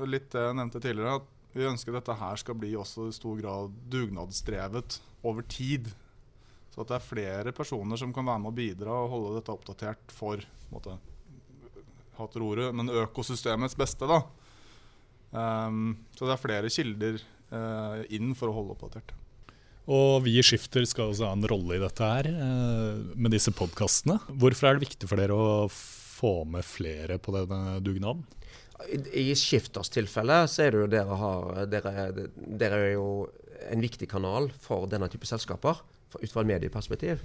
Litt 0.07 0.31
det 0.33 0.45
jeg 0.45 0.57
nevnte 0.57 0.81
tidligere, 0.81 1.19
at 1.21 1.37
vi 1.58 1.68
ønsker 1.68 1.96
dette 1.96 2.16
her 2.20 2.40
skal 2.40 2.58
bli 2.60 2.74
også 2.78 3.08
i 3.10 3.16
stor 3.16 3.38
grad 3.42 3.76
dugnadsdrevet 3.92 5.00
over 5.26 5.46
tid. 5.50 5.90
Så 6.74 6.84
at 6.84 6.92
det 6.92 6.98
er 7.00 7.08
flere 7.08 7.54
personer 7.58 8.00
som 8.00 8.14
kan 8.14 8.28
være 8.28 8.44
med 8.44 8.52
å 8.52 8.58
bidra 8.58 8.98
og 9.04 9.14
holde 9.14 9.38
dette 9.40 9.54
oppdatert 9.54 10.14
for 10.14 10.44
måte, 10.70 10.98
hater 12.20 12.44
ordet, 12.46 12.68
men 12.76 12.94
økosystemets 13.04 13.78
beste. 13.78 14.06
da. 14.10 14.22
Um, 15.32 15.98
så 16.16 16.28
det 16.28 16.36
er 16.36 16.44
flere 16.44 16.72
kilder 16.72 17.18
uh, 17.52 18.04
inn 18.14 18.36
for 18.38 18.52
å 18.52 18.60
holde 18.60 18.78
oppdatert. 18.78 19.16
Og 19.88 20.22
vi 20.26 20.36
i 20.38 20.44
Skifter 20.44 20.84
skal 20.88 21.14
også 21.14 21.30
ha 21.30 21.36
en 21.36 21.48
rolle 21.48 21.78
i 21.78 21.82
dette 21.82 22.14
her, 22.14 22.30
uh, 22.36 23.14
med 23.16 23.34
disse 23.34 23.54
podkastene. 23.56 24.20
Hvorfor 24.30 24.70
er 24.70 24.78
det 24.78 24.90
viktig 24.90 25.10
for 25.10 25.20
dere 25.20 25.36
å 25.36 25.68
få 25.72 26.42
med 26.50 26.66
flere 26.68 27.18
på 27.22 27.34
denne 27.36 27.80
dugnaden? 27.86 28.26
I 28.86 29.31
Skifters 29.36 29.89
tilfelle 29.89 30.43
så 30.52 30.67
er 30.67 30.73
det 30.73 30.82
jo 30.84 30.89
dere 30.91 31.19
har 31.19 31.62
dere, 31.71 32.08
dere 32.38 32.82
er 32.86 32.91
jo 32.93 33.08
en 33.71 33.82
viktig 33.82 34.08
kanal 34.10 34.52
for 34.62 34.86
denne 34.89 35.10
type 35.12 35.28
selskaper 35.28 35.82
ut 36.17 36.32
fra 36.32 36.43
et 36.43 36.52
medieperspektiv. 36.54 37.23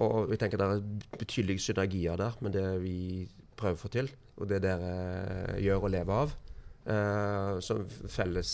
Og 0.00 0.30
vi 0.30 0.38
tenker 0.40 0.60
det 0.60 0.68
er 0.68 1.16
betydelige 1.18 1.64
synergier 1.64 2.20
der 2.20 2.36
med 2.44 2.54
det 2.56 2.66
vi 2.84 3.26
prøver 3.58 3.76
å 3.76 3.80
få 3.80 3.90
til, 3.92 4.10
og 4.40 4.48
det 4.48 4.62
dere 4.64 5.58
gjør 5.60 5.86
og 5.88 5.94
lever 5.96 6.24
av. 6.24 6.36
Uh, 6.80 7.58
som 7.60 7.82
felles, 8.08 8.52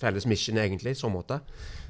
felles 0.00 0.26
mission, 0.28 0.58
egentlig, 0.60 0.94
i 0.96 0.98
så 0.98 1.10
måte. 1.12 1.40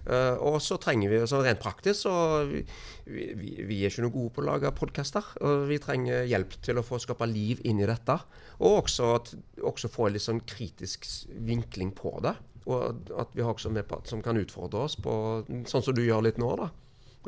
Uh, 0.06 0.36
og 0.48 0.56
så 0.64 0.78
trenger 0.80 1.12
vi, 1.12 1.20
så 1.28 1.42
rent 1.44 1.60
praktisk, 1.60 2.06
så 2.06 2.12
vi, 2.48 2.62
vi, 3.04 3.50
vi, 3.68 3.80
er 3.82 3.90
ikke 3.92 4.04
noe 4.06 4.14
gode 4.14 4.34
på 4.34 4.42
å 4.42 4.46
lage 4.48 4.72
podkaster. 4.76 5.32
Og 5.46 5.66
vi 5.70 5.80
trenger 5.82 6.28
hjelp 6.30 6.56
til 6.64 6.80
å 6.80 6.86
få 6.86 7.00
skape 7.02 7.28
liv 7.30 7.60
inn 7.68 7.82
i 7.82 7.88
dette. 7.88 8.16
Og 8.60 8.84
også, 8.84 9.12
også 9.66 9.92
få 9.92 10.08
en 10.08 10.16
litt 10.16 10.26
sånn 10.26 10.44
kritisk 10.48 11.06
vinkling 11.46 11.92
på 11.96 12.16
det. 12.24 12.36
Og 12.70 13.10
at 13.18 13.34
vi 13.36 13.44
har 13.44 13.54
også 13.54 13.72
med 13.72 13.88
på, 13.88 14.00
som 14.08 14.22
kan 14.24 14.38
utfordre 14.40 14.84
oss 14.86 14.96
på 15.00 15.12
sånn 15.48 15.84
som 15.84 15.96
du 15.96 16.02
gjør 16.04 16.26
litt 16.28 16.40
nå. 16.40 16.52
da. 16.60 16.70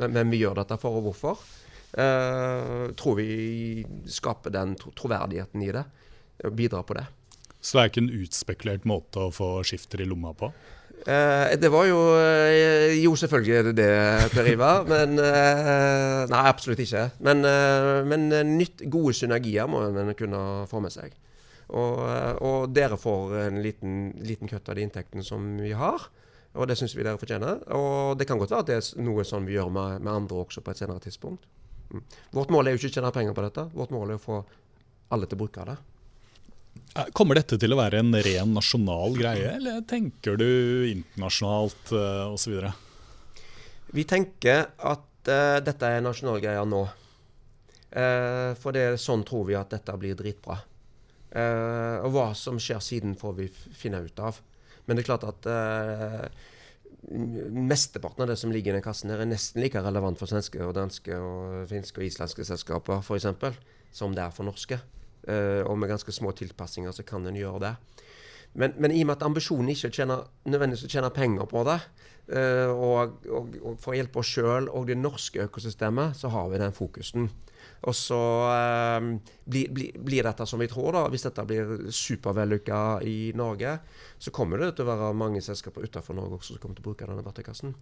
Hvem 0.02 0.32
vi 0.32 0.42
gjør 0.42 0.62
dette 0.62 0.80
for, 0.80 1.00
og 1.00 1.10
hvorfor. 1.10 1.44
Uh, 1.92 2.88
tror 2.96 3.18
vi 3.18 3.82
skaper 4.08 4.54
den 4.54 4.78
troverdigheten 4.80 5.64
i 5.64 5.74
det. 5.76 5.84
Bidrar 6.56 6.86
på 6.88 6.96
det. 6.96 7.04
Så 7.62 7.78
det 7.78 7.82
er 7.82 7.90
ikke 7.92 8.02
en 8.02 8.14
utspekulert 8.24 8.86
måte 8.90 9.28
å 9.28 9.34
få 9.34 9.48
skifter 9.66 10.02
i 10.02 10.06
lomma 10.08 10.34
på? 10.34 10.50
Eh, 11.02 11.56
det 11.58 11.66
var 11.72 11.86
jo 11.88 11.98
eh, 12.14 12.92
Jo, 13.00 13.16
selvfølgelig 13.18 13.54
er 13.56 13.68
det 13.68 13.74
det, 13.78 13.90
Per 14.34 14.48
Ivar. 14.50 14.84
Men 14.92 15.18
eh, 15.18 16.22
Nei, 16.30 16.42
absolutt 16.46 16.82
ikke. 16.82 17.08
Men, 17.26 17.44
eh, 17.46 18.02
men 18.06 18.28
eh, 18.30 18.46
nytt, 18.46 18.84
gode 18.90 19.14
synergier 19.18 19.70
må 19.70 19.82
en 19.88 20.14
kunne 20.18 20.42
få 20.70 20.82
med 20.82 20.94
seg. 20.94 21.14
Og, 21.72 22.02
eh, 22.06 22.34
og 22.44 22.74
dere 22.74 22.98
får 23.00 23.38
en 23.46 23.62
liten, 23.64 23.96
liten 24.26 24.50
kutt 24.50 24.68
av 24.70 24.78
de 24.78 24.86
inntektene 24.86 25.26
som 25.26 25.54
vi 25.62 25.74
har. 25.78 26.06
Og 26.52 26.68
det 26.68 26.76
syns 26.78 26.94
vi 26.94 27.04
dere 27.06 27.18
fortjener. 27.18 27.64
Og 27.74 28.18
det 28.20 28.28
kan 28.28 28.38
godt 28.38 28.52
være 28.52 28.66
at 28.66 28.70
det 28.70 28.78
er 28.78 29.06
noe 29.06 29.24
sånn 29.26 29.46
vi 29.48 29.56
gjør 29.56 29.72
med, 29.72 30.02
med 30.04 30.12
andre 30.12 30.42
også 30.44 30.62
på 30.62 30.74
et 30.74 30.82
senere 30.82 31.02
tidspunkt. 31.02 31.48
Mm. 31.92 32.02
Vårt 32.36 32.52
mål 32.52 32.68
er 32.68 32.76
jo 32.76 32.82
ikke 32.82 32.92
å 32.92 32.98
tjene 32.98 33.14
penger 33.14 33.38
på 33.38 33.46
dette. 33.46 33.66
Vårt 33.74 33.94
mål 33.94 34.12
er 34.12 34.20
å 34.20 34.22
få 34.22 34.42
alle 35.12 35.28
til 35.28 35.38
å 35.38 35.42
bruke 35.42 35.66
det. 35.68 35.78
Eh, 36.92 37.08
kommer 37.16 37.38
dette 37.38 37.56
til 37.60 37.72
å 37.72 37.78
være 37.78 38.02
en 38.02 38.12
ren 38.24 38.52
nasjonal 38.52 39.16
greie, 39.16 39.54
eller 39.56 39.80
tenker 39.88 40.36
du 40.40 40.48
internasjonalt 40.90 41.94
uh, 41.94 42.02
eh, 42.02 42.34
osv.? 42.34 42.58
Vi 43.96 44.04
tenker 44.08 44.66
at 44.76 45.32
uh, 45.32 45.58
dette 45.64 45.88
er 45.88 46.04
nasjonal 46.04 46.42
greie 46.42 46.66
nå. 46.68 46.82
Uh, 47.92 48.52
for 48.60 48.76
det, 48.76 49.00
sånn 49.00 49.24
tror 49.28 49.48
vi 49.48 49.56
at 49.56 49.72
dette 49.72 49.96
blir 50.00 50.16
dritbra. 50.18 50.58
Uh, 51.32 52.04
og 52.04 52.12
hva 52.12 52.30
som 52.36 52.60
skjer 52.60 52.80
siden, 52.84 53.16
får 53.16 53.36
vi 53.40 53.48
finne 53.52 54.04
ut 54.04 54.20
av. 54.20 54.40
Men 54.84 54.98
det 54.98 55.04
er 55.04 55.12
klart 55.12 55.28
at 55.28 55.46
mesteparten 57.08 58.24
av 58.24 58.32
det 58.32 58.36
som 58.40 58.50
ligger 58.52 58.72
i 58.74 58.76
den 58.76 58.84
kassen, 58.84 59.12
her 59.14 59.22
er 59.22 59.28
nesten 59.30 59.62
like 59.62 59.78
relevant 59.80 60.18
for 60.18 60.30
svenske, 60.30 60.58
og 60.66 60.74
danske, 60.74 61.14
og 61.14 61.68
finske 61.70 62.02
og 62.02 62.08
islandske 62.08 62.46
selskaper 62.46 62.98
f.eks. 62.98 63.30
som 63.94 64.16
det 64.16 64.24
er 64.26 64.34
for 64.34 64.46
norske. 64.48 64.80
Uh, 65.22 65.62
og 65.70 65.76
med 65.78 65.92
ganske 65.92 66.12
små 66.14 66.32
tilpassinger 66.34 66.94
så 66.94 67.04
kan 67.06 67.26
en 67.26 67.38
gjøre 67.38 67.60
det. 67.62 67.74
Men, 68.58 68.74
men, 68.76 68.92
i 68.92 69.04
og 69.04 69.08
med 69.08 69.16
at 69.16 69.26
ambisjonen 69.26 69.70
ikke 69.72 69.92
tjener, 69.94 70.26
nødvendigvis 70.44 70.88
å 70.88 70.90
tjene 70.92 71.12
penger 71.14 71.46
på 71.48 71.62
det, 71.68 71.78
uh, 72.34 72.72
og, 72.74 73.14
og, 73.30 73.54
og, 73.62 73.78
for 73.80 73.94
å 73.94 73.96
hjelpe 73.96 74.20
oss 74.20 74.34
sjøl 74.34 74.68
og 74.68 74.90
det 74.90 74.98
norske 74.98 75.46
økosystemet, 75.46 76.18
så 76.18 76.32
har 76.34 76.50
vi 76.52 76.60
den 76.60 76.76
fokusen. 76.76 77.30
Og 77.86 77.94
så 77.96 78.18
uh, 78.50 79.08
blir, 79.46 79.70
blir, 79.74 79.96
blir, 79.96 80.26
dette 80.26 80.46
som 80.46 80.60
vi 80.62 80.68
tror, 80.70 80.92
da. 80.98 81.06
Hvis 81.10 81.26
dette 81.28 81.46
blir 81.48 81.88
supervellykka 81.94 82.82
i 83.08 83.16
Norge, 83.38 83.78
så 84.18 84.34
kommer 84.34 84.60
det 84.60 84.74
til 84.76 84.86
å 84.86 84.92
være 84.92 85.14
mange 85.16 85.42
selskaper 85.44 85.86
utenfor 85.86 86.18
Norge 86.18 86.40
også 86.40 86.56
som 86.56 86.62
kommer 86.62 86.78
til 86.78 86.84
å 86.84 86.90
bruke 86.90 87.08
denne 87.08 87.24
verktøykassen. 87.24 87.74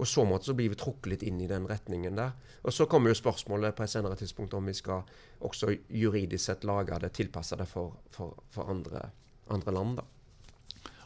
Og 0.00 0.08
så 0.08 0.24
måte 0.28 0.48
så 0.48 0.54
blir 0.56 0.72
vi 0.72 0.78
trukket 0.78 1.10
litt 1.12 1.24
inn 1.26 1.40
i 1.42 1.48
den 1.50 1.66
retningen 1.68 2.16
der. 2.18 2.32
Og 2.62 2.74
så 2.74 2.86
kommer 2.90 3.12
jo 3.12 3.18
spørsmålet 3.18 3.76
på 3.76 3.84
et 3.84 3.92
senere 3.92 4.16
tidspunkt 4.18 4.54
om 4.56 4.70
vi 4.70 4.74
skal 4.76 5.04
også 5.44 5.72
juridisk 5.90 6.44
sett 6.44 6.66
lage 6.68 6.98
det, 7.02 7.12
tilpasse 7.18 7.58
det 7.58 7.68
for, 7.70 7.98
for, 8.14 8.38
for 8.52 8.70
andre, 8.72 9.08
andre, 9.52 9.74
land. 9.74 10.00
da. 10.00 10.06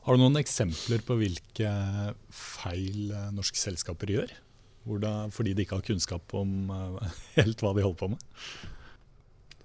Har 0.07 0.15
du 0.15 0.23
noen 0.23 0.39
eksempler 0.39 1.03
på 1.03 1.17
hvilke 1.19 1.71
feil 2.31 3.11
eh, 3.11 3.31
norske 3.35 3.59
selskaper 3.59 4.13
gjør? 4.13 4.35
Da, 5.03 5.15
fordi 5.35 5.57
de 5.57 5.65
ikke 5.65 5.81
har 5.81 5.87
kunnskap 5.89 6.31
om 6.39 6.71
uh, 6.71 7.01
helt 7.41 7.63
hva 7.65 7.73
de 7.75 7.83
holder 7.83 7.99
på 7.99 8.13
med? 8.13 8.27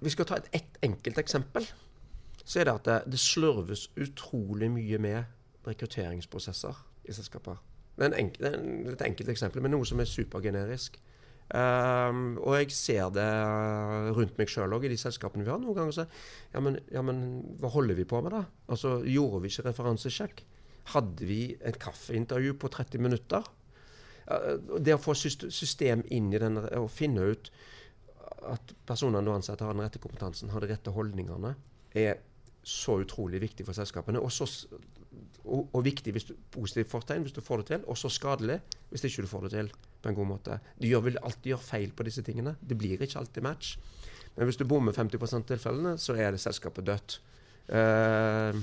Vi 0.02 0.10
skal 0.10 0.26
ta 0.26 0.40
et, 0.42 0.50
et 0.58 0.80
enkelt 0.88 1.22
eksempel. 1.22 1.68
Så 2.42 2.60
er 2.60 2.66
det 2.66 2.74
at 2.80 2.88
det, 2.88 2.96
det 3.14 3.22
slurves 3.22 3.86
utrolig 4.02 4.72
mye 4.74 4.98
med 4.98 5.68
rekrutteringsprosesser 5.68 6.80
i 7.06 7.14
selskaper. 7.14 7.60
Det 7.98 8.08
er, 8.08 8.18
enkel, 8.18 8.46
det 8.46 8.52
er 8.56 8.94
et 8.96 9.08
enkelt 9.10 9.32
eksempel, 9.34 9.64
men 9.64 9.74
noe 9.76 9.88
som 9.88 10.00
er 10.02 10.10
supergenerisk. 10.10 10.98
Um, 11.52 12.38
og 12.40 12.56
jeg 12.62 12.72
ser 12.72 13.10
det 13.12 13.26
rundt 14.16 14.38
meg 14.40 14.52
sjøl 14.52 14.72
òg, 14.72 14.86
i 14.88 14.94
de 14.94 15.00
selskapene 15.00 15.44
vi 15.44 15.52
har. 15.52 15.60
Noen 15.60 15.76
ganger 15.76 15.98
så 15.98 16.06
ja 16.54 16.62
men, 16.64 16.80
ja, 16.94 17.04
men 17.04 17.42
hva 17.60 17.74
holder 17.74 17.98
vi 17.98 18.08
på 18.08 18.22
med, 18.24 18.32
da? 18.38 18.46
Altså, 18.72 19.02
Gjorde 19.04 19.44
vi 19.44 19.52
ikke 19.52 19.68
referansesjekk? 19.68 20.46
Hadde 20.94 21.28
vi 21.28 21.42
et 21.60 21.78
kaffeintervju 21.82 22.56
på 22.62 22.72
30 22.72 23.04
minutter? 23.04 23.52
Det 24.80 24.96
å 24.96 25.02
få 25.02 25.14
system 25.18 26.06
inn 26.14 26.32
i 26.32 26.40
den, 26.40 26.56
og 26.80 26.88
finne 26.94 27.34
ut 27.34 27.52
at 28.48 28.74
personene 28.88 29.26
du 29.26 29.34
ansetter 29.34 29.68
har 29.68 29.76
den 29.76 29.84
rette 29.84 30.02
kompetansen, 30.02 30.54
har 30.54 30.64
de 30.64 30.72
rette 30.72 30.94
holdningene, 30.96 31.54
er 31.92 32.22
så 32.64 33.00
utrolig 33.02 33.42
viktig 33.44 33.66
for 33.68 33.76
selskapene. 33.76 34.22
Og 34.22 34.32
så 34.34 34.48
og, 35.46 35.70
og 35.74 35.84
viktig 35.86 36.14
hvis 36.16 36.28
du, 36.30 36.36
positivt 36.54 36.92
fortegn 36.92 37.26
hvis 37.26 37.36
du 37.36 37.42
får 37.44 37.64
det 37.64 37.70
til, 37.72 37.88
og 37.90 37.98
så 38.00 38.12
skadelig 38.14 38.60
hvis 38.92 39.06
ikke 39.08 39.26
du 39.26 39.32
får 39.32 39.48
det 39.48 39.54
til 39.56 39.72
på 40.02 40.10
en 40.10 40.18
god 40.18 40.30
måte. 40.34 40.60
Du 40.82 40.88
gjør, 40.90 41.06
vil 41.08 41.20
alltid 41.22 41.54
gjøre 41.54 41.66
feil 41.66 41.96
på 41.96 42.06
disse 42.08 42.24
tingene. 42.26 42.56
Det 42.62 42.78
blir 42.78 43.02
ikke 43.02 43.20
alltid 43.22 43.46
match. 43.46 43.76
Men 44.36 44.48
hvis 44.48 44.60
du 44.60 44.66
bommer 44.68 44.96
50 44.96 45.36
av 45.38 45.44
tilfellene, 45.48 45.96
så 46.00 46.16
er 46.18 46.34
det 46.34 46.42
selskapet 46.42 46.88
dødt. 46.88 47.18
Uh, 47.72 48.58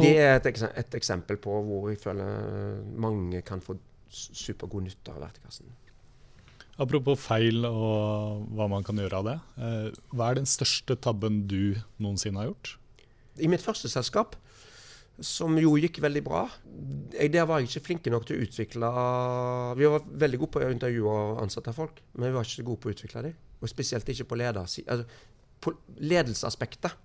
det 0.00 0.12
er 0.20 0.38
et, 0.38 0.48
et, 0.48 0.94
eksempel 0.96 1.38
på 1.40 1.56
hvor 1.66 1.88
jeg 1.90 2.00
føler 2.02 2.82
mange 3.00 3.40
kan 3.46 3.62
få 3.64 3.76
supergod 4.10 4.84
nytte 4.86 5.12
av 5.12 5.22
verktøykassen. 5.24 5.72
Apropos 6.80 7.20
feil 7.22 7.62
og 7.68 8.48
hva 8.56 8.66
man 8.70 8.84
kan 8.86 8.98
gjøre 8.98 9.20
av 9.20 9.28
det. 9.28 9.36
Uh, 9.58 10.14
hva 10.14 10.30
er 10.30 10.40
den 10.40 10.48
største 10.48 10.96
tabben 10.96 11.44
du 11.50 11.76
noensinne 12.02 12.40
har 12.40 12.50
gjort? 12.50 12.74
I 13.42 13.50
mitt 13.50 13.62
første 13.64 13.90
selskap 13.90 14.36
som 15.22 15.54
jo 15.58 15.76
gikk 15.78 16.00
veldig 16.02 16.22
bra. 16.26 16.42
Jeg, 17.14 17.30
der 17.34 17.46
var 17.46 17.60
jeg 17.60 17.70
ikke 17.70 17.86
flinke 17.88 18.10
nok 18.10 18.26
til 18.26 18.38
å 18.38 18.46
utvikle 18.46 18.88
Vi 19.78 19.90
var 19.92 20.06
veldig 20.24 20.40
gode 20.42 20.54
på 20.56 20.62
å 20.64 20.70
intervjue 20.74 21.12
og 21.12 21.42
ansette 21.44 21.74
folk, 21.76 22.00
men 22.16 22.30
vi 22.30 22.36
var 22.36 22.48
ikke 22.48 22.66
gode 22.66 22.82
på 22.82 22.90
å 22.90 22.94
utvikle 22.96 23.26
dem. 23.28 23.36
Og 23.60 23.70
spesielt 23.70 24.08
ikke 24.10 24.26
på, 24.32 24.38
altså, 24.42 25.04
på 25.62 25.74
ledelsesaspektet. 26.02 26.98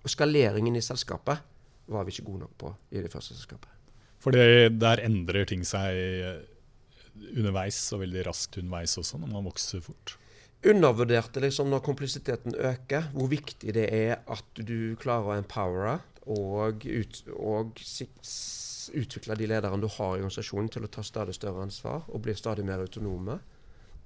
Og 0.00 0.08
skaleringen 0.08 0.78
i 0.78 0.84
selskapet 0.84 1.44
var 1.90 2.06
vi 2.06 2.14
ikke 2.14 2.30
gode 2.30 2.46
nok 2.46 2.56
på 2.58 2.72
i 2.96 3.02
det 3.02 3.12
første 3.12 3.36
selskapet. 3.36 3.76
For 4.20 4.32
der 4.32 5.02
endrer 5.04 5.46
ting 5.48 5.62
seg 5.64 5.96
eh, 5.96 6.40
underveis, 7.36 7.78
og 7.94 8.02
veldig 8.04 8.24
raskt 8.28 8.58
underveis 8.60 8.96
også, 9.00 9.20
når 9.20 9.32
man 9.32 9.48
vokser 9.48 9.84
fort? 9.84 10.16
Undervurderte 10.70 11.40
liksom 11.40 11.70
når 11.72 11.84
kompleksiteten 11.84 12.56
øker, 12.56 13.08
hvor 13.14 13.30
viktig 13.32 13.72
det 13.76 13.86
er 13.96 14.18
at 14.28 14.60
du 14.60 14.96
klarer 15.00 15.32
å 15.32 15.38
empowere 15.40 15.98
og, 16.30 16.86
ut, 16.86 17.22
og 17.34 17.80
utvikle 19.00 19.36
de 19.38 19.48
lederne 19.50 19.80
du 19.82 19.88
har 19.90 20.14
i 20.14 20.20
organisasjonen 20.20 20.70
til 20.72 20.86
å 20.86 20.92
ta 20.92 21.04
stadig 21.06 21.34
større 21.36 21.64
ansvar 21.66 22.06
og 22.08 22.22
bli 22.24 22.36
stadig 22.38 22.64
mer 22.66 22.82
autonome. 22.84 23.40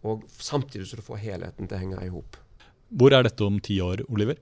Og 0.05 0.25
samtidig 0.29 0.89
så 0.89 0.99
du 1.01 1.05
får 1.05 1.23
helheten 1.23 1.69
til 1.69 1.77
å 1.77 1.81
henge 1.81 2.03
i 2.05 2.13
hop. 2.13 2.37
Hvor 2.95 3.15
er 3.17 3.25
dette 3.27 3.47
om 3.47 3.57
ti 3.65 3.79
år, 3.81 4.05
Oliver? 4.13 4.41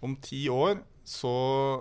Om 0.00 0.14
ti 0.24 0.46
år 0.52 0.78
så 1.10 1.32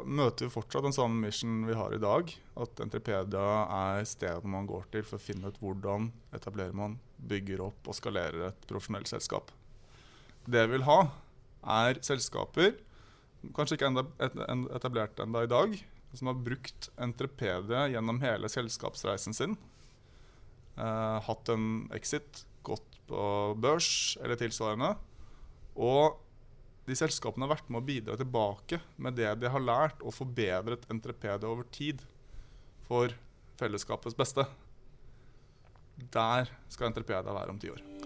møter 0.10 0.48
vi 0.48 0.54
fortsatt 0.54 0.88
den 0.88 0.96
samme 0.96 1.22
mission 1.28 1.62
vi 1.68 1.78
har 1.78 1.94
i 1.94 2.02
dag. 2.02 2.32
At 2.60 2.82
Entrepedia 2.84 3.46
er 3.76 4.08
stedet 4.10 4.50
man 4.50 4.68
går 4.70 4.90
til 4.94 5.06
for 5.06 5.20
å 5.20 5.24
finne 5.24 5.52
ut 5.52 5.60
hvordan 5.62 6.10
etablerer 6.36 6.76
man, 6.76 6.98
bygger 7.30 7.62
opp 7.68 7.90
og 7.92 7.98
skalerer 7.98 8.50
et 8.50 8.68
profesjonelt 8.70 9.12
selskap. 9.12 9.54
Det 10.50 10.66
vi 10.66 10.78
vil 10.78 10.88
ha, 10.88 11.00
er 11.62 12.02
selskaper 12.06 12.74
kanskje 13.56 13.78
ikke 13.78 13.90
enda 13.90 14.06
etablert 14.76 15.20
enda 15.24 15.44
i 15.46 15.52
dag, 15.52 15.76
som 16.14 16.32
har 16.32 16.42
brukt 16.46 16.90
Entrepedia 17.00 17.86
gjennom 17.92 18.22
hele 18.24 18.50
selskapsreisen 18.52 19.36
sin. 19.36 19.58
Eh, 20.80 21.18
hatt 21.26 21.52
en 21.54 21.90
exit, 21.96 22.46
gått 22.64 22.98
på 23.10 23.22
børs 23.60 24.18
eller 24.24 24.40
tilsvarende. 24.40 24.94
Og 25.80 26.20
de 26.90 26.98
selskapene 26.98 27.46
har 27.46 27.54
vært 27.54 27.70
med 27.70 27.82
å 27.82 27.86
bidra 27.86 28.18
tilbake 28.18 28.82
med 28.98 29.20
det 29.20 29.30
de 29.42 29.52
har 29.54 29.64
lært, 29.64 30.02
og 30.02 30.16
forbedret 30.16 30.88
Entrepedia 30.90 31.50
over 31.50 31.68
tid 31.70 32.02
for 32.88 33.14
fellesskapets 33.60 34.18
beste. 34.18 34.48
Der 36.16 36.50
skal 36.72 36.90
Entrepedia 36.90 37.36
være 37.36 37.54
om 37.54 37.62
ti 37.62 37.70
år. 37.74 37.99